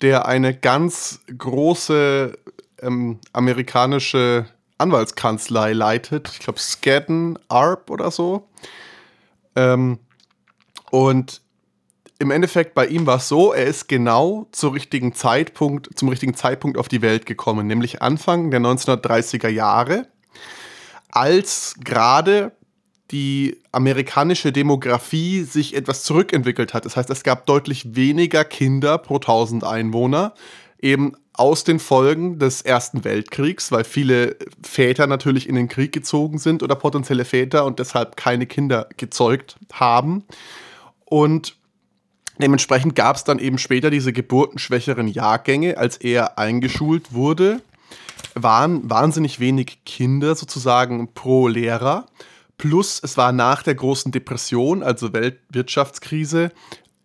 [0.02, 2.36] der eine ganz große
[2.82, 4.46] ähm, amerikanische
[4.78, 6.28] Anwaltskanzlei leitet.
[6.32, 8.48] Ich glaube, Skadden Arp oder so.
[9.54, 10.00] Ähm,
[10.90, 11.40] und
[12.18, 16.34] im Endeffekt bei ihm war es so, er ist genau zum richtigen Zeitpunkt, zum richtigen
[16.34, 20.08] Zeitpunkt auf die Welt gekommen, nämlich Anfang der 1930er Jahre,
[21.10, 22.55] als gerade
[23.10, 26.84] die amerikanische Demografie sich etwas zurückentwickelt hat.
[26.84, 30.34] Das heißt, es gab deutlich weniger Kinder pro 1000 Einwohner,
[30.80, 36.38] eben aus den Folgen des Ersten Weltkriegs, weil viele Väter natürlich in den Krieg gezogen
[36.38, 40.24] sind oder potenzielle Väter und deshalb keine Kinder gezeugt haben.
[41.04, 41.56] Und
[42.38, 47.60] dementsprechend gab es dann eben später diese geburtenschwächeren Jahrgänge, als er eingeschult wurde,
[48.34, 52.06] waren wahnsinnig wenig Kinder sozusagen pro Lehrer.
[52.58, 56.52] Plus es war nach der großen Depression, also Weltwirtschaftskrise,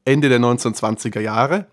[0.05, 1.67] Ende der 1920er Jahre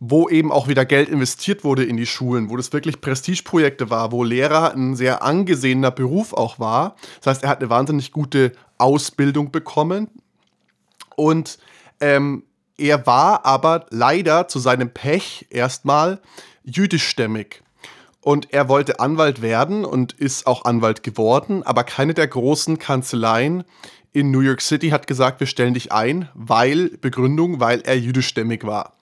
[0.00, 4.12] wo eben auch wieder Geld investiert wurde in die Schulen, wo das wirklich Prestigeprojekte war,
[4.12, 6.96] wo Lehrer ein sehr angesehener Beruf auch war.
[7.20, 10.08] Das heißt, er hat eine wahnsinnig gute Ausbildung bekommen
[11.16, 11.58] und
[12.00, 12.44] ähm,
[12.76, 16.20] er war aber leider zu seinem Pech erstmal
[16.62, 17.62] jüdischstämmig.
[18.20, 23.64] Und er wollte Anwalt werden und ist auch Anwalt geworden, aber keine der großen Kanzleien
[24.12, 28.64] in New York City hat gesagt, wir stellen dich ein, weil, Begründung, weil er jüdischstämmig
[28.64, 28.94] war.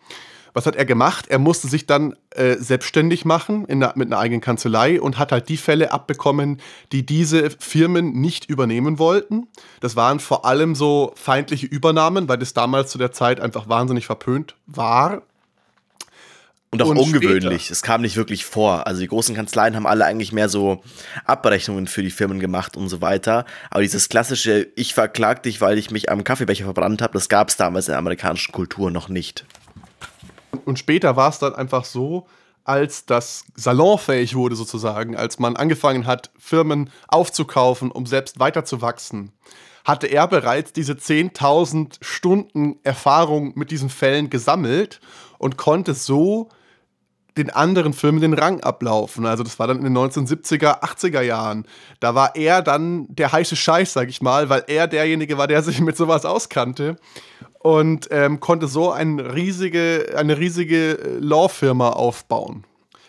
[0.57, 1.27] Was hat er gemacht?
[1.29, 5.51] Er musste sich dann äh, selbstständig machen in, mit einer eigenen Kanzlei und hat halt
[5.51, 9.49] die Fälle abbekommen, die diese Firmen nicht übernehmen wollten.
[9.81, 14.07] Das waren vor allem so feindliche Übernahmen, weil das damals zu der Zeit einfach wahnsinnig
[14.07, 15.21] verpönt war.
[16.77, 17.63] Und auch und ungewöhnlich.
[17.65, 17.73] Später.
[17.73, 18.87] Es kam nicht wirklich vor.
[18.87, 20.83] Also die großen Kanzleien haben alle eigentlich mehr so
[21.25, 23.45] Abrechnungen für die Firmen gemacht und so weiter.
[23.71, 27.49] Aber dieses klassische, ich verklag dich, weil ich mich am Kaffeebecher verbrannt habe, das gab
[27.49, 29.45] es damals in der amerikanischen Kultur noch nicht.
[30.65, 32.27] Und später war es dann einfach so,
[32.65, 39.33] als das salonfähig wurde sozusagen, als man angefangen hat, Firmen aufzukaufen, um selbst weiterzuwachsen,
[39.85, 45.01] hatte er bereits diese 10.000 Stunden Erfahrung mit diesen Fällen gesammelt
[45.39, 46.49] und konnte so
[47.37, 49.27] den anderen Filmen den Rang ablaufen.
[49.27, 51.67] Also das war dann in den 1970er, 80er Jahren.
[52.01, 55.63] Da war er dann der heiße Scheiß, sag ich mal, weil er derjenige war, der
[55.63, 56.97] sich mit sowas auskannte
[57.59, 62.65] und ähm, konnte so ein riesige, eine riesige äh, Law-Firma aufbauen.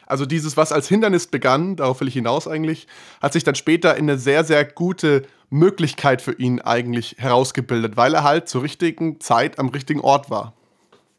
[0.08, 2.88] Also dieses, was als Hindernis begann, darauf will ich hinaus eigentlich,
[3.22, 8.14] hat sich dann später in eine sehr, sehr gute Möglichkeit für ihn eigentlich herausgebildet, weil
[8.14, 10.54] er halt zur richtigen Zeit am richtigen Ort war.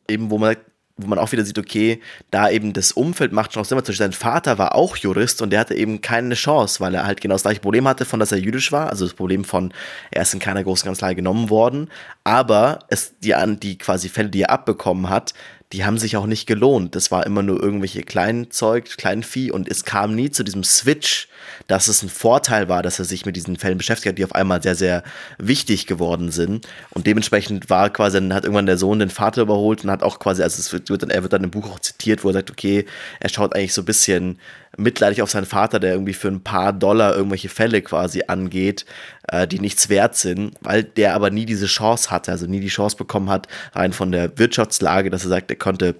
[0.08, 0.56] Eben, wo man
[0.98, 3.78] wo man auch wieder sieht, okay, da eben das Umfeld macht schon auch Sinn.
[3.78, 7.06] Zum Beispiel sein Vater war auch Jurist und der hatte eben keine Chance, weil er
[7.06, 8.90] halt genau das gleiche Problem hatte, von dass er jüdisch war.
[8.90, 9.72] Also das Problem von,
[10.10, 11.88] er ist in keiner großen Kanzlei genommen worden.
[12.24, 15.34] Aber es, die, die quasi Fälle, die er abbekommen hat,
[15.72, 16.94] die haben sich auch nicht gelohnt.
[16.94, 20.64] Das war immer nur irgendwelche kleinen Zeug, kleinen Vieh und es kam nie zu diesem
[20.64, 21.28] Switch,
[21.66, 24.34] dass es ein Vorteil war, dass er sich mit diesen Fällen beschäftigt hat, die auf
[24.34, 25.02] einmal sehr, sehr
[25.36, 26.66] wichtig geworden sind.
[26.90, 30.18] Und dementsprechend war quasi, dann hat irgendwann der Sohn den Vater überholt und hat auch
[30.18, 32.50] quasi, also es wird dann, er wird dann im Buch auch zitiert, wo er sagt,
[32.50, 32.86] okay,
[33.20, 34.38] er schaut eigentlich so ein bisschen
[34.78, 38.86] mitleidig auf seinen Vater, der irgendwie für ein paar Dollar irgendwelche Fälle quasi angeht,
[39.28, 42.68] äh, die nichts wert sind, weil der aber nie diese Chance hatte, also nie die
[42.68, 45.96] Chance bekommen hat, rein von der Wirtschaftslage, dass er sagt, er konnte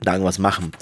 [0.00, 0.72] da irgendwas machen.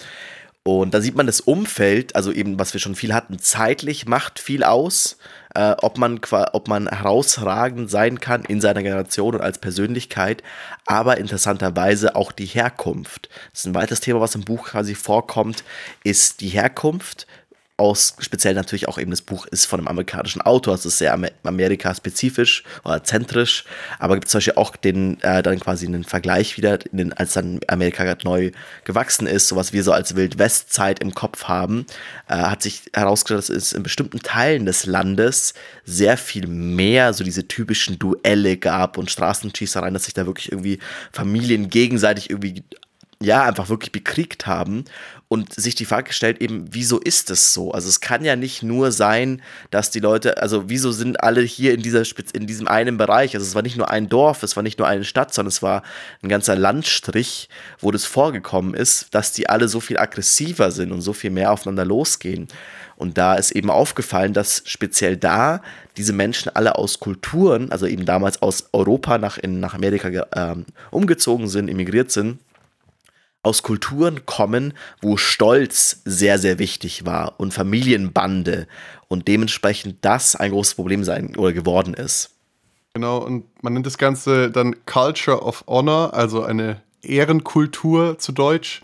[0.64, 4.38] Und da sieht man das Umfeld, also eben, was wir schon viel hatten, zeitlich macht
[4.38, 5.18] viel aus,
[5.57, 6.20] äh, ob, man,
[6.53, 10.44] ob man herausragend sein kann in seiner Generation und als Persönlichkeit,
[10.87, 13.29] aber interessanterweise auch die Herkunft.
[13.51, 15.64] Das ist ein weiteres Thema, was im Buch quasi vorkommt,
[16.05, 17.27] ist die Herkunft
[17.76, 22.64] aus, speziell natürlich auch eben das Buch ist von einem amerikanischen Autor, ist sehr Amerika-spezifisch
[22.85, 23.64] oder zentrisch,
[23.98, 27.32] aber gibt es zum Beispiel auch den, äh, dann quasi einen Vergleich wieder, den, als
[27.32, 28.52] dann Amerika gerade neu
[28.85, 31.87] gewachsen ist, so was wir so als Wild-West-Zeit im Kopf haben,
[32.28, 35.54] äh, hat sich herausgestellt, dass es in bestimmten Teilen des Landes
[35.85, 40.78] sehr viel mehr so diese typischen Duelle gab und Straßenschießereien, dass sich da wirklich irgendwie
[41.11, 42.62] Familien gegenseitig irgendwie
[43.22, 44.85] ja, einfach wirklich bekriegt haben
[45.33, 47.73] und sich die Frage gestellt, eben, wieso ist es so?
[47.73, 49.40] Also es kann ja nicht nur sein,
[49.71, 52.03] dass die Leute, also wieso sind alle hier in, dieser,
[52.35, 53.35] in diesem einen Bereich?
[53.35, 55.62] Also es war nicht nur ein Dorf, es war nicht nur eine Stadt, sondern es
[55.62, 55.85] war
[56.23, 57.49] ein ganzer Landstrich,
[57.81, 61.51] wo das vorgekommen ist, dass die alle so viel aggressiver sind und so viel mehr
[61.51, 62.47] aufeinander losgehen.
[62.97, 65.62] Und da ist eben aufgefallen, dass speziell da
[65.97, 70.57] diese Menschen alle aus Kulturen, also eben damals aus Europa nach, in, nach Amerika äh,
[70.90, 72.38] umgezogen sind, emigriert sind,
[73.42, 78.68] aus Kulturen kommen, wo Stolz sehr, sehr wichtig war und Familienbande
[79.09, 82.31] und dementsprechend das ein großes Problem sein oder geworden ist.
[82.94, 88.83] Genau, und man nennt das Ganze dann Culture of Honor, also eine Ehrenkultur zu Deutsch.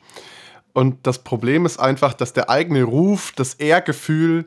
[0.72, 4.46] Und das Problem ist einfach, dass der eigene Ruf, das Ehrgefühl,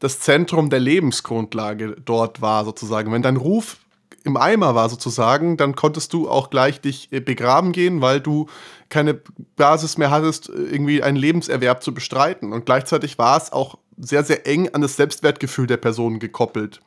[0.00, 3.12] das Zentrum der Lebensgrundlage dort war, sozusagen.
[3.12, 3.78] Wenn dein Ruf
[4.24, 8.48] im Eimer war sozusagen, dann konntest du auch gleich dich äh, begraben gehen, weil du
[8.94, 9.20] keine
[9.56, 12.52] Basis mehr hattest, irgendwie einen Lebenserwerb zu bestreiten.
[12.52, 16.80] Und gleichzeitig war es auch sehr, sehr eng an das Selbstwertgefühl der Person gekoppelt.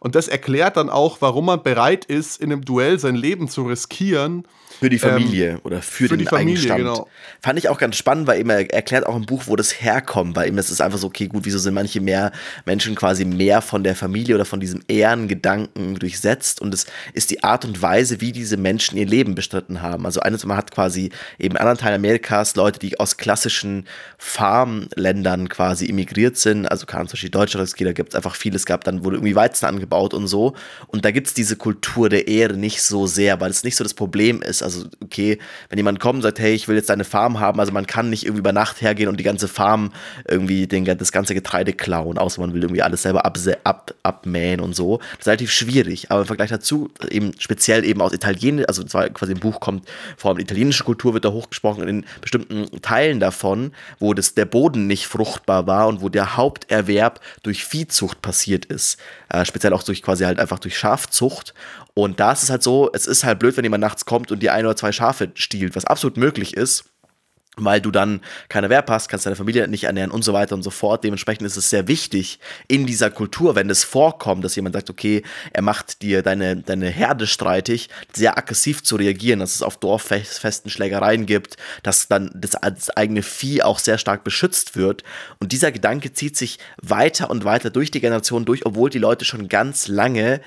[0.00, 3.62] Und das erklärt dann auch, warum man bereit ist, in einem Duell sein Leben zu
[3.62, 4.44] riskieren,
[4.80, 6.78] für die Familie ähm, oder für, für den die Familie, Eigenstand.
[6.78, 7.08] Genau.
[7.42, 10.36] Fand ich auch ganz spannend, weil eben er erklärt auch im Buch, wo das herkommt,
[10.36, 12.32] weil eben es ist einfach so, okay, gut, wieso sind manche mehr
[12.64, 17.44] Menschen quasi mehr von der Familie oder von diesem Ehrengedanken durchsetzt und es ist die
[17.44, 20.06] Art und Weise, wie diese Menschen ihr Leben bestritten haben.
[20.06, 23.86] Also eines, man hat quasi eben in anderen Teilen Amerikas Leute, die aus klassischen
[24.16, 28.64] Farmländern quasi immigriert sind, also kann zum Beispiel Deutschland, da gibt es einfach viel, es
[28.64, 30.54] gab dann wurde irgendwie Weizen angebaut und so.
[30.86, 33.84] Und da gibt es diese Kultur der Ehre nicht so sehr, weil es nicht so
[33.84, 37.04] das Problem ist, also okay, wenn jemand kommt und sagt, hey, ich will jetzt deine
[37.04, 39.92] Farm haben, also man kann nicht irgendwie über Nacht hergehen und die ganze Farm
[40.28, 44.74] irgendwie den, das ganze Getreide klauen, außer man will irgendwie alles selber ab, abmähen und
[44.74, 44.98] so.
[44.98, 49.08] Das ist relativ schwierig, aber im Vergleich dazu, eben speziell eben aus Italien, also zwar
[49.10, 53.72] quasi im Buch kommt, vor allem italienische Kultur wird da hochgesprochen, in bestimmten Teilen davon,
[53.98, 58.98] wo das, der Boden nicht fruchtbar war und wo der Haupterwerb durch Viehzucht passiert ist,
[59.28, 61.54] äh, speziell auch durch quasi halt einfach durch Schafzucht.
[61.94, 64.42] Und da ist es halt so, es ist halt blöd, wenn jemand nachts kommt und
[64.42, 66.84] dir ein oder zwei Schafe stiehlt, was absolut möglich ist,
[67.64, 70.62] weil du dann keine Wehrpass hast, kannst deine Familie nicht ernähren und so weiter und
[70.62, 71.04] so fort.
[71.04, 75.22] Dementsprechend ist es sehr wichtig in dieser Kultur, wenn es vorkommt, dass jemand sagt, okay,
[75.52, 80.70] er macht dir deine, deine Herde streitig, sehr aggressiv zu reagieren, dass es auf Dorffesten
[80.70, 85.02] Schlägereien gibt, dass dann das, das eigene Vieh auch sehr stark beschützt wird.
[85.38, 89.24] Und dieser Gedanke zieht sich weiter und weiter durch die Generation durch, obwohl die Leute
[89.24, 90.40] schon ganz lange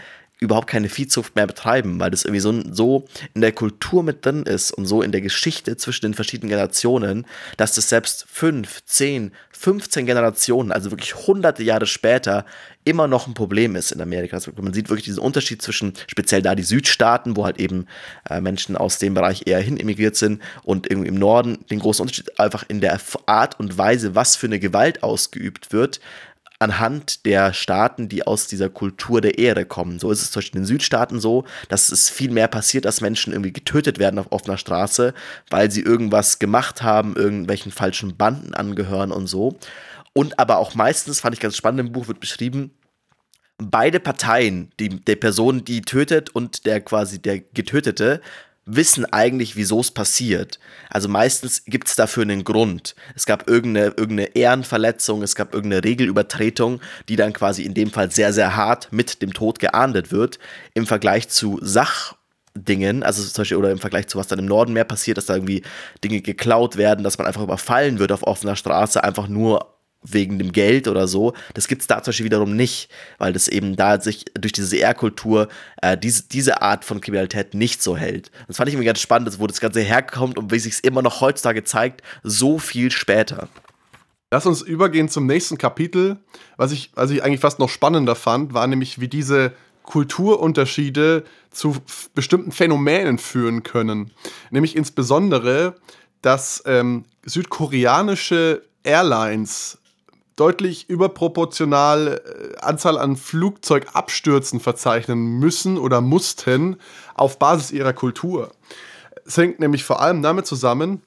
[0.43, 4.43] überhaupt keine Viehzucht mehr betreiben, weil das irgendwie so, so in der Kultur mit drin
[4.43, 7.25] ist und so in der Geschichte zwischen den verschiedenen Generationen,
[7.57, 12.45] dass das selbst fünf, zehn, 15 Generationen, also wirklich hunderte Jahre später,
[12.83, 14.35] immer noch ein Problem ist in Amerika.
[14.35, 17.87] Also man sieht wirklich diesen Unterschied zwischen speziell da die Südstaaten, wo halt eben
[18.29, 22.03] äh, Menschen aus dem Bereich eher hin emigriert sind und irgendwie im Norden den großen
[22.03, 26.01] Unterschied einfach in der Art und Weise, was für eine Gewalt ausgeübt wird,
[26.63, 29.99] anhand der Staaten, die aus dieser Kultur der Ehre kommen.
[29.99, 33.01] So ist es zum Beispiel in den Südstaaten so, dass es viel mehr passiert, dass
[33.01, 35.13] Menschen irgendwie getötet werden auf offener Straße,
[35.49, 39.57] weil sie irgendwas gemacht haben, irgendwelchen falschen Banden angehören und so.
[40.13, 42.71] Und aber auch meistens, fand ich ganz spannend im Buch, wird beschrieben,
[43.57, 48.21] beide Parteien, die, der Person, die tötet und der quasi der Getötete,
[48.65, 50.59] wissen eigentlich, wieso es passiert.
[50.89, 52.95] Also meistens gibt es dafür einen Grund.
[53.15, 58.11] Es gab irgendeine, irgendeine Ehrenverletzung, es gab irgendeine Regelübertretung, die dann quasi in dem Fall
[58.11, 60.39] sehr, sehr hart mit dem Tod geahndet wird.
[60.73, 64.73] Im Vergleich zu Sachdingen, also zum Beispiel, oder im Vergleich zu was dann im Norden
[64.73, 65.63] mehr passiert, dass da irgendwie
[66.03, 69.72] Dinge geklaut werden, dass man einfach überfallen wird auf offener Straße, einfach nur
[70.03, 71.33] wegen dem Geld oder so.
[71.53, 74.77] Das gibt es da zum Beispiel wiederum nicht, weil das eben da sich durch diese
[74.77, 75.47] Ehrkultur
[75.81, 78.31] äh, diese, diese Art von Kriminalität nicht so hält.
[78.47, 81.01] Das fand ich irgendwie ganz spannend, wo das Ganze herkommt und wie sich es immer
[81.01, 83.47] noch heutzutage zeigt, so viel später.
[84.31, 86.17] Lass uns übergehen zum nächsten Kapitel.
[86.57, 91.75] Was ich, was ich eigentlich fast noch spannender fand, war nämlich, wie diese Kulturunterschiede zu
[92.15, 94.11] bestimmten Phänomenen führen können.
[94.49, 95.75] Nämlich insbesondere,
[96.21, 99.77] dass ähm, südkoreanische Airlines
[100.35, 106.77] deutlich überproportional äh, Anzahl an Flugzeugabstürzen verzeichnen müssen oder mussten
[107.15, 108.51] auf Basis ihrer Kultur.
[109.25, 111.01] Es hängt nämlich vor allem damit zusammen,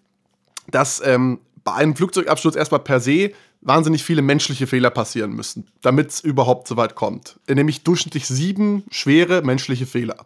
[0.71, 6.11] dass ähm, bei einem Flugzeugabsturz erstmal per se wahnsinnig viele menschliche Fehler passieren müssen, damit
[6.11, 7.41] es überhaupt so weit kommt.
[7.49, 10.25] Nämlich durchschnittlich sieben schwere menschliche Fehler.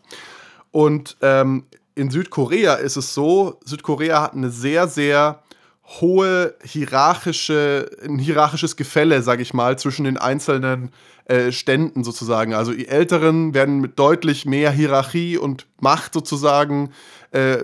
[0.70, 5.42] Und ähm, in Südkorea ist es so, Südkorea hat eine sehr, sehr
[6.00, 10.90] hohe hierarchische, ein hierarchisches Gefälle, sage ich mal, zwischen den einzelnen
[11.24, 12.55] äh, Ständen sozusagen.
[12.55, 16.90] Also die Älteren werden mit deutlich mehr Hierarchie und Macht sozusagen
[17.33, 17.59] äh,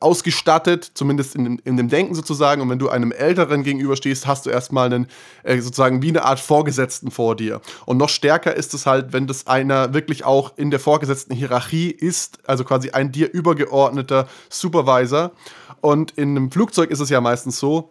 [0.00, 2.62] ausgestattet, zumindest in, in dem Denken sozusagen.
[2.62, 5.06] Und wenn du einem Älteren gegenüberstehst, hast du erstmal einen
[5.42, 7.60] äh, sozusagen wie eine Art Vorgesetzten vor dir.
[7.86, 11.90] Und noch stärker ist es halt, wenn das einer wirklich auch in der vorgesetzten Hierarchie
[11.90, 15.32] ist, also quasi ein dir übergeordneter Supervisor.
[15.80, 17.90] Und in einem Flugzeug ist es ja meistens so,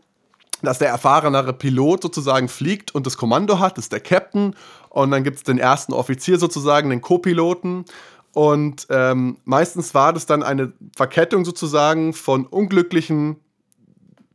[0.64, 4.56] dass der erfahrenere Pilot sozusagen fliegt und das Kommando hat, das ist der Captain.
[4.90, 7.86] Und dann gibt es den ersten Offizier sozusagen, den Co-Piloten.
[8.34, 13.38] Und ähm, meistens war das dann eine Verkettung sozusagen von unglücklichen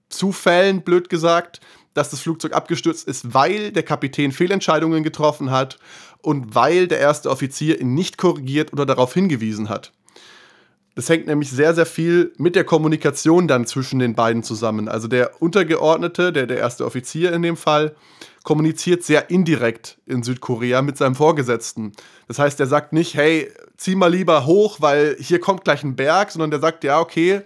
[0.08, 1.60] Zufällen, blöd gesagt,
[1.94, 5.78] dass das Flugzeug abgestürzt ist, weil der Kapitän Fehlentscheidungen getroffen hat
[6.20, 9.92] und weil der erste Offizier ihn nicht korrigiert oder darauf hingewiesen hat.
[10.96, 14.88] Das hängt nämlich sehr, sehr viel mit der Kommunikation dann zwischen den beiden zusammen.
[14.88, 17.94] Also der Untergeordnete, der, der erste Offizier in dem Fall,
[18.44, 21.92] kommuniziert sehr indirekt in Südkorea mit seinem Vorgesetzten.
[22.28, 25.96] Das heißt, er sagt nicht, hey, zieh mal lieber hoch, weil hier kommt gleich ein
[25.96, 27.42] Berg, sondern der sagt, ja, okay,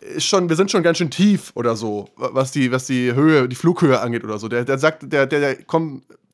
[0.00, 3.48] ist schon, wir sind schon ganz schön tief oder so, was die, was die Höhe,
[3.48, 4.48] die Flughöhe angeht oder so.
[4.48, 5.56] Der, der sagt, der, der, der,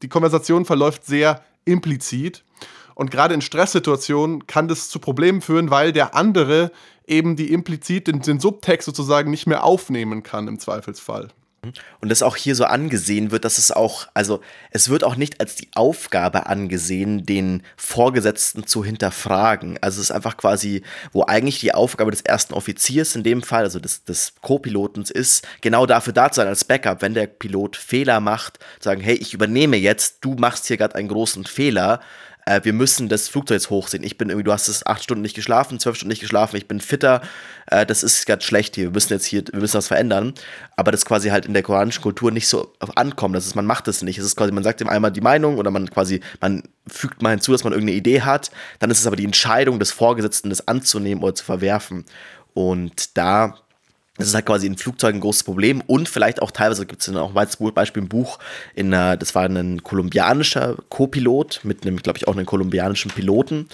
[0.01, 2.43] die Konversation verläuft sehr implizit
[2.97, 6.73] und gerade in Stresssituationen kann das zu Problemen führen, weil der andere
[7.07, 11.29] eben die implizit den, den Subtext sozusagen nicht mehr aufnehmen kann im Zweifelsfall.
[12.01, 15.41] Und das auch hier so angesehen wird, dass es auch, also es wird auch nicht
[15.41, 19.77] als die Aufgabe angesehen, den Vorgesetzten zu hinterfragen.
[19.83, 20.83] Also es ist einfach quasi,
[21.13, 25.47] wo eigentlich die Aufgabe des ersten Offiziers in dem Fall, also des, des Co-Pilotens ist,
[25.61, 29.35] genau dafür da zu sein als Backup, wenn der Pilot Fehler macht, sagen, hey, ich
[29.35, 32.01] übernehme jetzt, du machst hier gerade einen großen Fehler,
[32.47, 34.03] äh, wir müssen das Flugzeug jetzt hochsehen.
[34.03, 36.69] Ich bin irgendwie, du hast es acht Stunden nicht geschlafen, zwölf Stunden nicht geschlafen, ich
[36.69, 37.21] bin fitter,
[37.67, 40.33] äh, das ist ganz schlecht hier, wir müssen jetzt hier, wir müssen das verändern.
[40.77, 43.35] Aber das quasi halt in der koranischen Kultur nicht so ankommt.
[43.35, 44.19] Das ist, man macht das nicht.
[44.19, 47.31] Es ist quasi, man sagt ihm einmal die Meinung oder man quasi, man fügt mal
[47.31, 48.51] hinzu, dass man irgendeine Idee hat.
[48.79, 52.05] Dann ist es aber die Entscheidung des Vorgesetzten, das anzunehmen oder zu verwerfen.
[52.55, 53.59] Und da
[54.19, 57.07] das ist halt quasi in Flugzeugen ein großes Problem und vielleicht auch teilweise gibt es
[57.07, 58.39] dann auch ein Beispiel im Buch,
[58.75, 63.69] in, das war ein kolumbianischer Co-Pilot mit einem, glaube ich, auch einem kolumbianischen Piloten,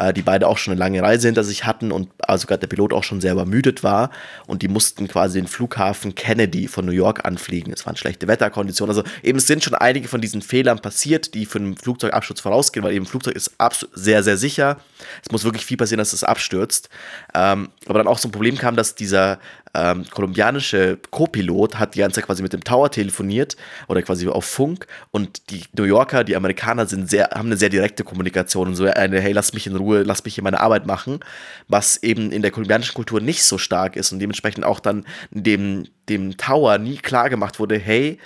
[0.00, 2.66] uh, die beide auch schon eine lange Reise hinter sich hatten und also gerade der
[2.66, 4.10] Pilot auch schon sehr übermüdet war
[4.46, 7.72] und die mussten quasi den Flughafen Kennedy von New York anfliegen.
[7.72, 11.58] Es waren schlechte Wetterkonditionen, also eben sind schon einige von diesen Fehlern passiert, die für
[11.58, 13.52] einen Flugzeugabsturz vorausgehen, weil eben ein Flugzeug ist
[13.92, 14.78] sehr, sehr sicher.
[15.24, 16.88] Es muss wirklich viel passieren, dass es abstürzt.
[17.34, 19.38] Ähm, aber dann auch so ein Problem kam, dass dieser
[19.74, 23.56] ähm, kolumbianische Co-Pilot hat die ganze Zeit quasi mit dem Tower telefoniert
[23.88, 24.86] oder quasi auf Funk.
[25.10, 28.84] Und die New Yorker, die Amerikaner sind sehr, haben eine sehr direkte Kommunikation und so
[28.84, 31.20] eine, hey, lass mich in Ruhe, lass mich hier meine Arbeit machen,
[31.68, 35.88] was eben in der kolumbianischen Kultur nicht so stark ist und dementsprechend auch dann dem,
[36.08, 38.18] dem Tower nie klar gemacht wurde, hey,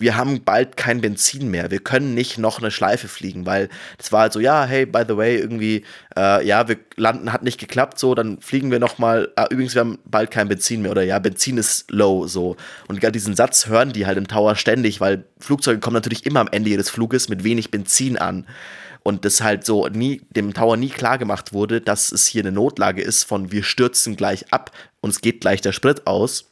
[0.00, 1.70] wir haben bald kein Benzin mehr.
[1.70, 5.02] Wir können nicht noch eine Schleife fliegen, weil das war halt so, ja, hey, by
[5.06, 5.84] the way, irgendwie,
[6.16, 9.30] äh, ja, wir landen hat nicht geklappt, so, dann fliegen wir noch mal.
[9.36, 12.56] Äh, übrigens, wir haben bald kein Benzin mehr oder ja, Benzin ist low, so.
[12.88, 16.48] Und diesen Satz hören die halt im Tower ständig, weil Flugzeuge kommen natürlich immer am
[16.50, 18.46] Ende ihres Fluges mit wenig Benzin an.
[19.02, 22.52] Und das halt so nie, dem Tower nie klar gemacht wurde, dass es hier eine
[22.52, 26.50] Notlage ist von wir stürzen gleich ab und es geht gleich der Sprit aus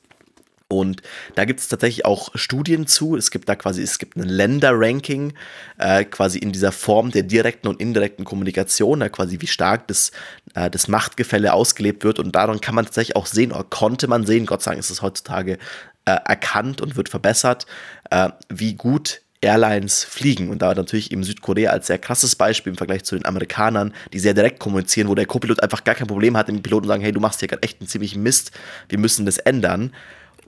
[0.71, 1.01] und
[1.35, 3.17] da gibt es tatsächlich auch Studien zu.
[3.17, 5.33] Es gibt da quasi, es gibt ein Länderranking,
[5.79, 10.13] äh, quasi in dieser Form der direkten und indirekten Kommunikation, äh, quasi wie stark das,
[10.55, 12.19] äh, das Machtgefälle ausgelebt wird.
[12.19, 14.91] Und daran kann man tatsächlich auch sehen, oder konnte man sehen, Gott sei Dank ist
[14.91, 15.55] es heutzutage
[16.05, 17.65] äh, erkannt und wird verbessert,
[18.11, 20.51] äh, wie gut Airlines fliegen.
[20.51, 24.19] Und da natürlich eben Südkorea als sehr krasses Beispiel im Vergleich zu den Amerikanern, die
[24.19, 27.13] sehr direkt kommunizieren, wo der Co-Pilot einfach gar kein Problem hat, dem Piloten sagen, hey,
[27.13, 28.51] du machst hier gerade echt einen ziemlichen Mist,
[28.91, 29.93] wir müssen das ändern.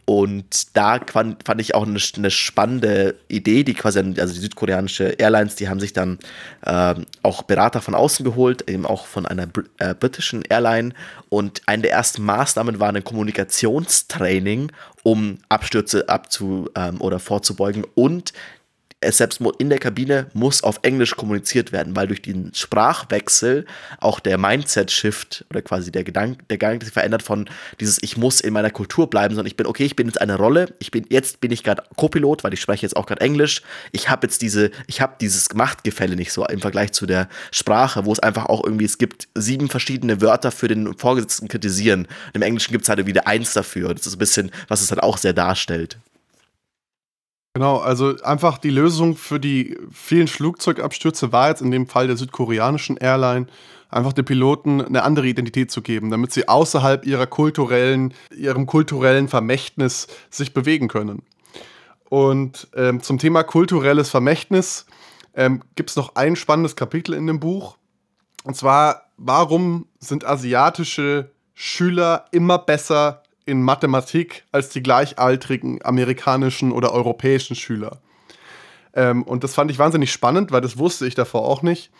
[0.04, 5.10] Und da fand, fand ich auch eine, eine, spannende Idee, die quasi, also die südkoreanische
[5.18, 6.18] Airlines, die haben sich dann
[6.62, 9.48] äh, auch Berater von außen geholt, eben auch von einer
[9.78, 10.94] äh, britischen Airline.
[11.28, 14.72] Und eine der ersten Maßnahmen war ein Kommunikationstraining,
[15.02, 18.32] um Abstürze abzu ähm, oder vorzubeugen und
[19.08, 23.64] selbst in der Kabine muss auf Englisch kommuniziert werden, weil durch den Sprachwechsel
[23.98, 27.48] auch der Mindset-Shift oder quasi der Gedanke, der Gedanke sich verändert von
[27.80, 30.36] dieses Ich muss in meiner Kultur bleiben, sondern ich bin, okay, ich bin jetzt eine
[30.36, 33.62] Rolle, ich bin, jetzt bin ich gerade Co-Pilot, weil ich spreche jetzt auch gerade Englisch.
[33.92, 38.04] Ich habe jetzt diese, ich habe dieses Machtgefälle nicht so im Vergleich zu der Sprache,
[38.04, 42.06] wo es einfach auch irgendwie, es gibt sieben verschiedene Wörter für den Vorgesetzten kritisieren.
[42.34, 43.94] Im Englischen gibt es halt wieder eins dafür.
[43.94, 45.96] Das ist ein bisschen, was es halt auch sehr darstellt.
[47.54, 52.16] Genau, also einfach die Lösung für die vielen Flugzeugabstürze war jetzt in dem Fall der
[52.16, 53.46] südkoreanischen Airline
[53.88, 59.26] einfach den Piloten eine andere Identität zu geben, damit sie außerhalb ihrer kulturellen, ihrem kulturellen
[59.26, 61.22] Vermächtnis sich bewegen können.
[62.08, 64.86] Und ähm, zum Thema kulturelles Vermächtnis
[65.34, 67.78] ähm, gibt es noch ein spannendes Kapitel in dem Buch.
[68.44, 76.92] Und zwar, warum sind asiatische Schüler immer besser in Mathematik als die gleichaltrigen amerikanischen oder
[76.92, 77.98] europäischen Schüler.
[78.94, 81.90] Ähm, und das fand ich wahnsinnig spannend, weil das wusste ich davor auch nicht.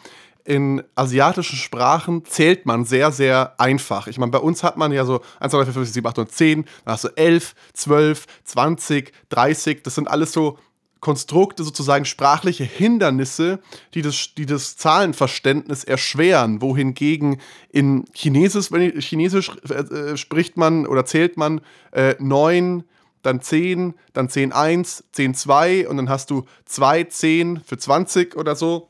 [0.44, 4.06] In asiatischen Sprachen zählt man sehr, sehr einfach.
[4.06, 6.06] Ich meine, bei uns hat man ja so 1, 2, 3, 4, 5, 6, 7,
[6.06, 9.82] 8 und 10, dann hast du 11, 12, 20, 30.
[9.82, 10.58] Das sind alles so
[11.00, 13.60] Konstrukte, sozusagen sprachliche Hindernisse,
[13.94, 17.40] die das, die das Zahlenverständnis erschweren, wohingegen
[17.70, 22.84] in Chinesisch, wenn Chinesisch äh, spricht man oder zählt man äh, 9,
[23.22, 28.36] dann 10, dann 10, 1, 10, 2 und dann hast du 2, 10 für 20
[28.36, 28.88] oder so.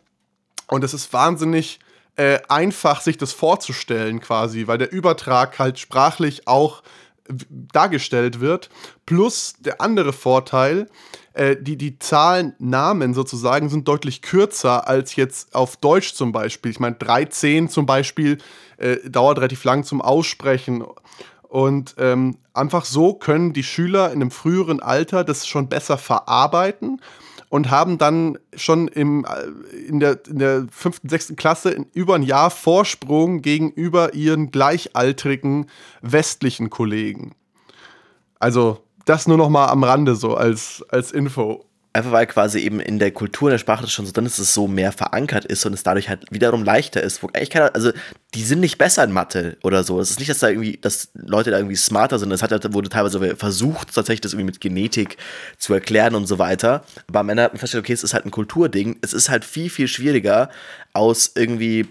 [0.69, 1.81] Und es ist wahnsinnig
[2.17, 6.83] äh, einfach, sich das vorzustellen quasi, weil der Übertrag halt sprachlich auch
[7.73, 8.71] dargestellt wird.
[9.07, 10.89] Plus der andere Vorteil,
[11.33, 16.71] äh, die, die Zahlen, Namen sozusagen sind deutlich kürzer als jetzt auf Deutsch zum Beispiel.
[16.71, 18.39] Ich meine, 13 zum Beispiel
[18.79, 20.85] äh, dauert relativ lang zum Aussprechen.
[21.43, 27.01] Und ähm, einfach so können die Schüler in einem früheren Alter das schon besser verarbeiten
[27.51, 32.23] und haben dann schon im, äh, in, der, in der fünften, sechsten Klasse über ein
[32.23, 35.67] Jahr Vorsprung gegenüber ihren gleichaltrigen
[36.01, 37.35] westlichen Kollegen.
[38.39, 41.67] Also das nur noch mal am Rande so als, als Info.
[41.93, 44.39] Einfach weil quasi eben in der Kultur in der Sprache das schon so drin ist,
[44.39, 47.23] es so mehr verankert ist und es dadurch halt wiederum leichter ist.
[47.23, 47.91] Wo eigentlich keiner, also
[48.35, 50.01] die sind nicht besser in Mathe oder so.
[50.01, 52.31] Es ist nicht, dass da irgendwie, dass Leute da irgendwie smarter sind.
[52.31, 55.17] Das hat, wurde teilweise versucht, tatsächlich das irgendwie mit Genetik
[55.59, 56.85] zu erklären und so weiter.
[57.09, 58.99] Aber am Ende hat man festgestellt, okay, es ist halt ein Kulturding.
[59.03, 60.49] Es ist halt viel, viel schwieriger,
[60.93, 61.87] aus irgendwie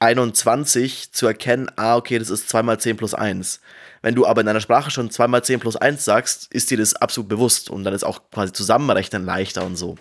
[0.00, 3.60] 21 zu erkennen, ah, okay, das ist 2 mal 10 plus 1.
[4.02, 6.78] Wenn du aber in deiner Sprache schon 2 mal 10 plus 1 sagst, ist dir
[6.78, 9.96] das absolut bewusst und dann ist auch quasi Zusammenrechnen leichter und so.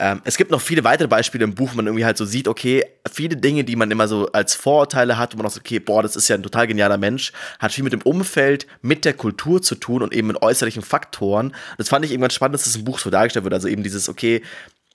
[0.00, 2.48] Ähm, es gibt noch viele weitere Beispiele im Buch, wo man irgendwie halt so sieht,
[2.48, 5.78] okay, viele Dinge, die man immer so als Vorurteile hat, wo man auch so, okay,
[5.78, 9.12] boah, das ist ja ein total genialer Mensch, hat viel mit dem Umfeld, mit der
[9.12, 11.54] Kultur zu tun und eben mit äußerlichen Faktoren.
[11.76, 13.54] Das fand ich irgendwann spannend, dass das im Buch so dargestellt wird.
[13.54, 14.42] Also eben dieses, okay,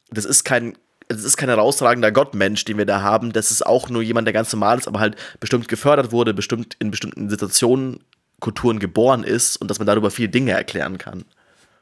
[0.10, 0.76] das ist kein
[1.10, 3.34] es ist kein herausragender Gottmensch, den wir da haben.
[3.34, 6.76] Das ist auch nur jemand, der ganz normal ist, aber halt bestimmt gefördert wurde, bestimmt
[6.80, 8.00] in bestimmten Situationen,
[8.40, 11.26] Kulturen geboren ist und dass man darüber viele Dinge erklären kann.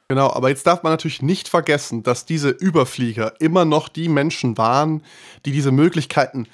[0.07, 4.57] Genau, aber jetzt darf man natürlich nicht vergessen, dass diese Überflieger immer noch die Menschen
[4.57, 5.01] waren,
[5.45, 6.47] die diese Möglichkeiten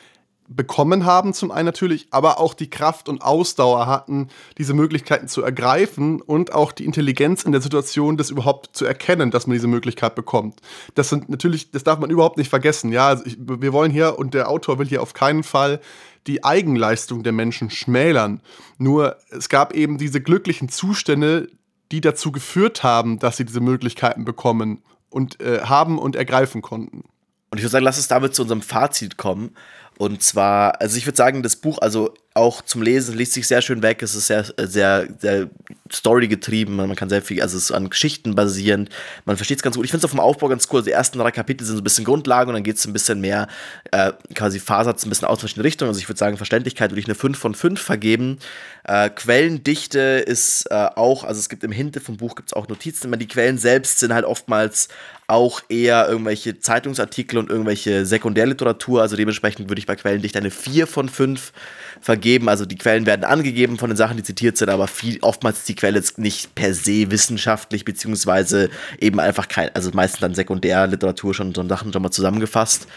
[0.55, 4.27] bekommen haben, zum einen natürlich, aber auch die Kraft und Ausdauer hatten,
[4.57, 9.31] diese Möglichkeiten zu ergreifen und auch die Intelligenz in der Situation, das überhaupt zu erkennen,
[9.31, 10.59] dass man diese Möglichkeit bekommt.
[10.95, 12.91] Das sind natürlich, das darf man überhaupt nicht vergessen.
[12.91, 15.79] Ja, also ich, wir wollen hier und der Autor will hier auf keinen Fall
[16.27, 18.41] die Eigenleistung der Menschen schmälern.
[18.77, 21.49] Nur es gab eben diese glücklichen Zustände,
[21.91, 27.03] die dazu geführt haben, dass sie diese Möglichkeiten bekommen und äh, haben und ergreifen konnten.
[27.51, 29.55] Und ich würde sagen, lass uns damit zu unserem Fazit kommen.
[30.01, 33.61] Und zwar, also ich würde sagen, das Buch, also auch zum Lesen, liest sich sehr
[33.61, 34.01] schön weg.
[34.01, 35.47] Es ist sehr, sehr, sehr
[35.93, 36.75] Story getrieben.
[36.75, 38.89] Man kann sehr viel, also es ist an Geschichten basierend.
[39.25, 39.85] Man versteht es ganz gut.
[39.85, 40.81] Ich finde es auf dem Aufbau ganz cool.
[40.81, 43.21] Die ersten drei Kapitel sind so ein bisschen Grundlagen und dann geht es ein bisschen
[43.21, 43.47] mehr,
[43.91, 45.89] äh, quasi fasert ein bisschen aus verschiedene Richtungen.
[45.89, 48.39] Also ich würde sagen, Verständlichkeit würde ich eine 5 von 5 vergeben.
[48.85, 52.67] Äh, Quellendichte ist äh, auch, also es gibt im Hinte vom Buch gibt es auch
[52.67, 53.11] Notizen.
[53.19, 54.87] Die Quellen selbst sind halt oftmals
[55.31, 59.01] auch eher irgendwelche Zeitungsartikel und irgendwelche Sekundärliteratur.
[59.01, 61.53] Also dementsprechend würde ich bei Quellendichte eine 4 von 5
[62.01, 62.49] vergeben.
[62.49, 65.69] Also die Quellen werden angegeben von den Sachen, die zitiert sind, aber viel, oftmals ist
[65.69, 68.69] die Quelle nicht per se wissenschaftlich, beziehungsweise
[68.99, 72.87] eben einfach kein, also meistens dann Sekundärliteratur schon so Sachen schon mal zusammengefasst.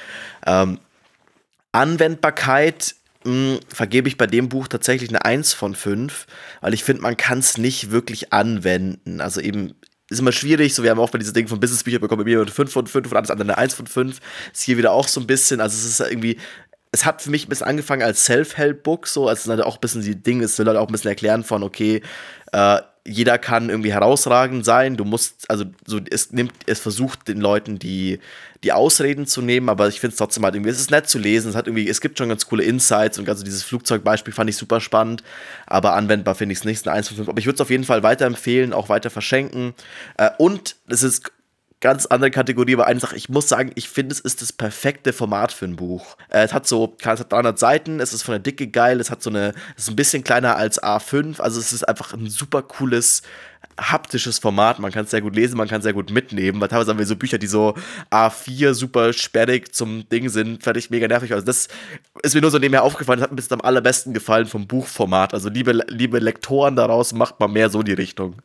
[0.45, 0.81] Ähm,
[1.71, 6.27] Anwendbarkeit mh, hm, vergebe ich bei dem Buch tatsächlich eine 1 von 5,
[6.61, 9.21] weil ich finde, man kann es nicht wirklich anwenden.
[9.21, 9.75] Also eben
[10.11, 12.71] ist immer schwierig, so wir haben auch bei diesem Ding von Businessbüchern bekommen, wir 5
[12.71, 14.21] von 5 und alles andere eine 1 von 5.
[14.53, 16.39] Ist hier wieder auch so ein bisschen, also es ist irgendwie,
[16.93, 20.03] es hat für mich ein bisschen angefangen als Self-Help-Book, so, also halt auch ein bisschen
[20.03, 22.03] die Dinge, es will halt auch ein bisschen erklären von, okay,
[22.53, 24.97] äh, jeder kann irgendwie herausragend sein.
[24.97, 28.19] Du musst, also so, es nimmt, es versucht den Leuten die,
[28.63, 31.19] die Ausreden zu nehmen, aber ich finde es trotzdem halt irgendwie, es ist nett zu
[31.19, 34.49] lesen, es hat irgendwie, es gibt schon ganz coole Insights und also dieses Flugzeugbeispiel fand
[34.49, 35.23] ich super spannend,
[35.67, 37.29] aber anwendbar finde ich es nicht, eine 1 von 5.
[37.29, 39.75] Aber ich würde es auf jeden Fall weiterempfehlen, auch weiter verschenken.
[40.17, 41.31] Äh, und es ist
[41.85, 45.13] ganz andere Kategorie, aber eine Sache, ich muss sagen, ich finde, es ist das perfekte
[45.13, 46.17] Format für ein Buch.
[46.31, 49.11] Äh, es hat so, es hat 300 Seiten, es ist von der Dicke geil, es
[49.11, 52.31] hat so eine, es ist ein bisschen kleiner als A5, also es ist einfach ein
[52.31, 53.21] super cooles,
[53.79, 54.79] haptisches Format.
[54.79, 56.99] Man kann es sehr gut lesen, man kann es sehr gut mitnehmen, weil teilweise haben
[56.99, 57.75] wir so Bücher, die so
[58.11, 61.35] A4 super sperrig zum Ding sind, fertig mega nervig.
[61.35, 61.69] Also das
[62.23, 65.35] ist mir nur so nebenher aufgefallen, das hat mir bis am allerbesten gefallen vom Buchformat.
[65.35, 68.37] Also liebe, liebe Lektoren daraus, macht mal mehr so die Richtung.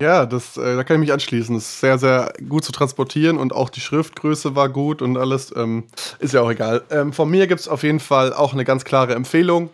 [0.00, 1.56] Ja, das, äh, da kann ich mich anschließen.
[1.56, 5.52] Das ist sehr, sehr gut zu transportieren und auch die Schriftgröße war gut und alles.
[5.56, 5.84] Ähm,
[6.20, 6.84] ist ja auch egal.
[6.90, 9.70] Ähm, von mir gibt es auf jeden Fall auch eine ganz klare Empfehlung.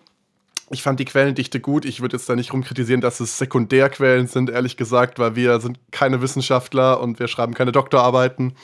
[0.71, 1.85] Ich fand die Quellendichte gut.
[1.85, 5.79] Ich würde jetzt da nicht rumkritisieren, dass es Sekundärquellen sind, ehrlich gesagt, weil wir sind
[5.91, 8.55] keine Wissenschaftler und wir schreiben keine Doktorarbeiten.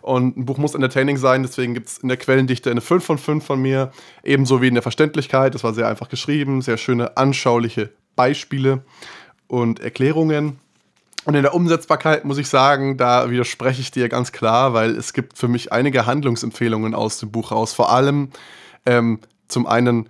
[0.00, 3.18] Und ein Buch muss entertaining sein, deswegen gibt es in der Quellendichte eine 5 von
[3.18, 3.92] 5 von mir.
[4.24, 5.54] Ebenso wie in der Verständlichkeit.
[5.54, 8.82] Das war sehr einfach geschrieben, sehr schöne, anschauliche Beispiele
[9.48, 10.58] und Erklärungen.
[11.24, 15.12] Und in der Umsetzbarkeit muss ich sagen, da widerspreche ich dir ganz klar, weil es
[15.12, 17.74] gibt für mich einige Handlungsempfehlungen aus dem Buch raus.
[17.74, 18.30] Vor allem
[18.86, 20.08] ähm, zum einen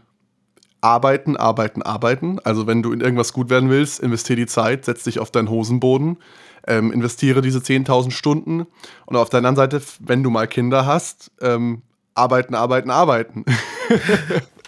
[0.81, 2.39] arbeiten, arbeiten, arbeiten.
[2.45, 5.51] Also wenn du in irgendwas gut werden willst, investiere die Zeit, setz dich auf deinen
[5.51, 6.19] Hosenboden,
[6.67, 8.67] ähm, investiere diese 10.000 Stunden.
[9.07, 11.83] Und auf der anderen Seite, wenn du mal Kinder hast, ähm,
[12.15, 13.45] arbeiten, arbeiten, arbeiten.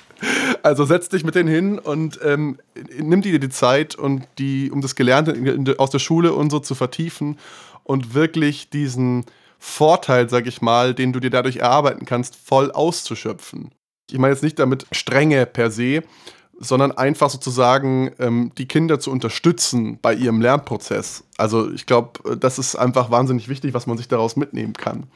[0.62, 2.58] Also setz dich mit denen hin und ähm,
[2.96, 6.74] nimm dir die Zeit und die, um das Gelernte aus der Schule und so zu
[6.74, 7.38] vertiefen
[7.82, 9.24] und wirklich diesen
[9.58, 13.70] Vorteil, sag ich mal, den du dir dadurch erarbeiten kannst, voll auszuschöpfen.
[14.10, 16.02] Ich meine jetzt nicht damit Strenge per se,
[16.58, 21.24] sondern einfach sozusagen ähm, die Kinder zu unterstützen bei ihrem Lernprozess.
[21.38, 25.06] Also ich glaube, das ist einfach wahnsinnig wichtig, was man sich daraus mitnehmen kann.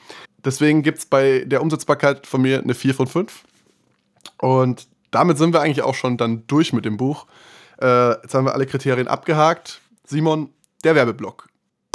[0.45, 3.45] Deswegen gibt es bei der Umsetzbarkeit von mir eine 4 von 5.
[4.39, 7.27] Und damit sind wir eigentlich auch schon dann durch mit dem Buch.
[7.81, 9.81] Äh, jetzt haben wir alle Kriterien abgehakt.
[10.05, 10.51] Simon,
[10.85, 11.49] der Werbeblock.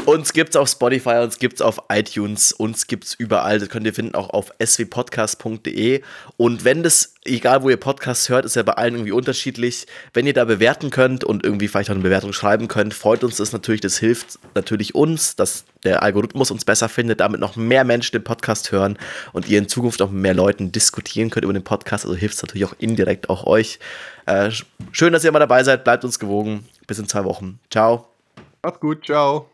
[0.06, 3.60] Uns gibt's auf Spotify, uns gibt's auf iTunes, uns gibt's überall.
[3.60, 6.02] Das könnt ihr finden auch auf swpodcast.de.
[6.38, 9.86] Und wenn das, egal wo ihr Podcasts hört, ist ja bei allen irgendwie unterschiedlich.
[10.14, 13.38] Wenn ihr da bewerten könnt und irgendwie vielleicht auch eine Bewertung schreiben könnt, freut uns
[13.38, 13.82] das natürlich.
[13.82, 18.24] Das hilft natürlich uns, dass der Algorithmus uns besser findet, damit noch mehr Menschen den
[18.24, 18.98] Podcast hören
[19.34, 22.06] und ihr in Zukunft auch mit mehr Leuten diskutieren könnt über den Podcast.
[22.06, 23.78] Also hilft es natürlich auch indirekt auch euch.
[24.26, 24.50] Äh,
[24.92, 25.84] schön, dass ihr mal dabei seid.
[25.84, 26.68] Bleibt uns gewogen.
[26.88, 27.60] Bis in zwei Wochen.
[27.70, 28.08] Ciao.
[28.64, 29.06] Macht's gut.
[29.06, 29.48] Ciao.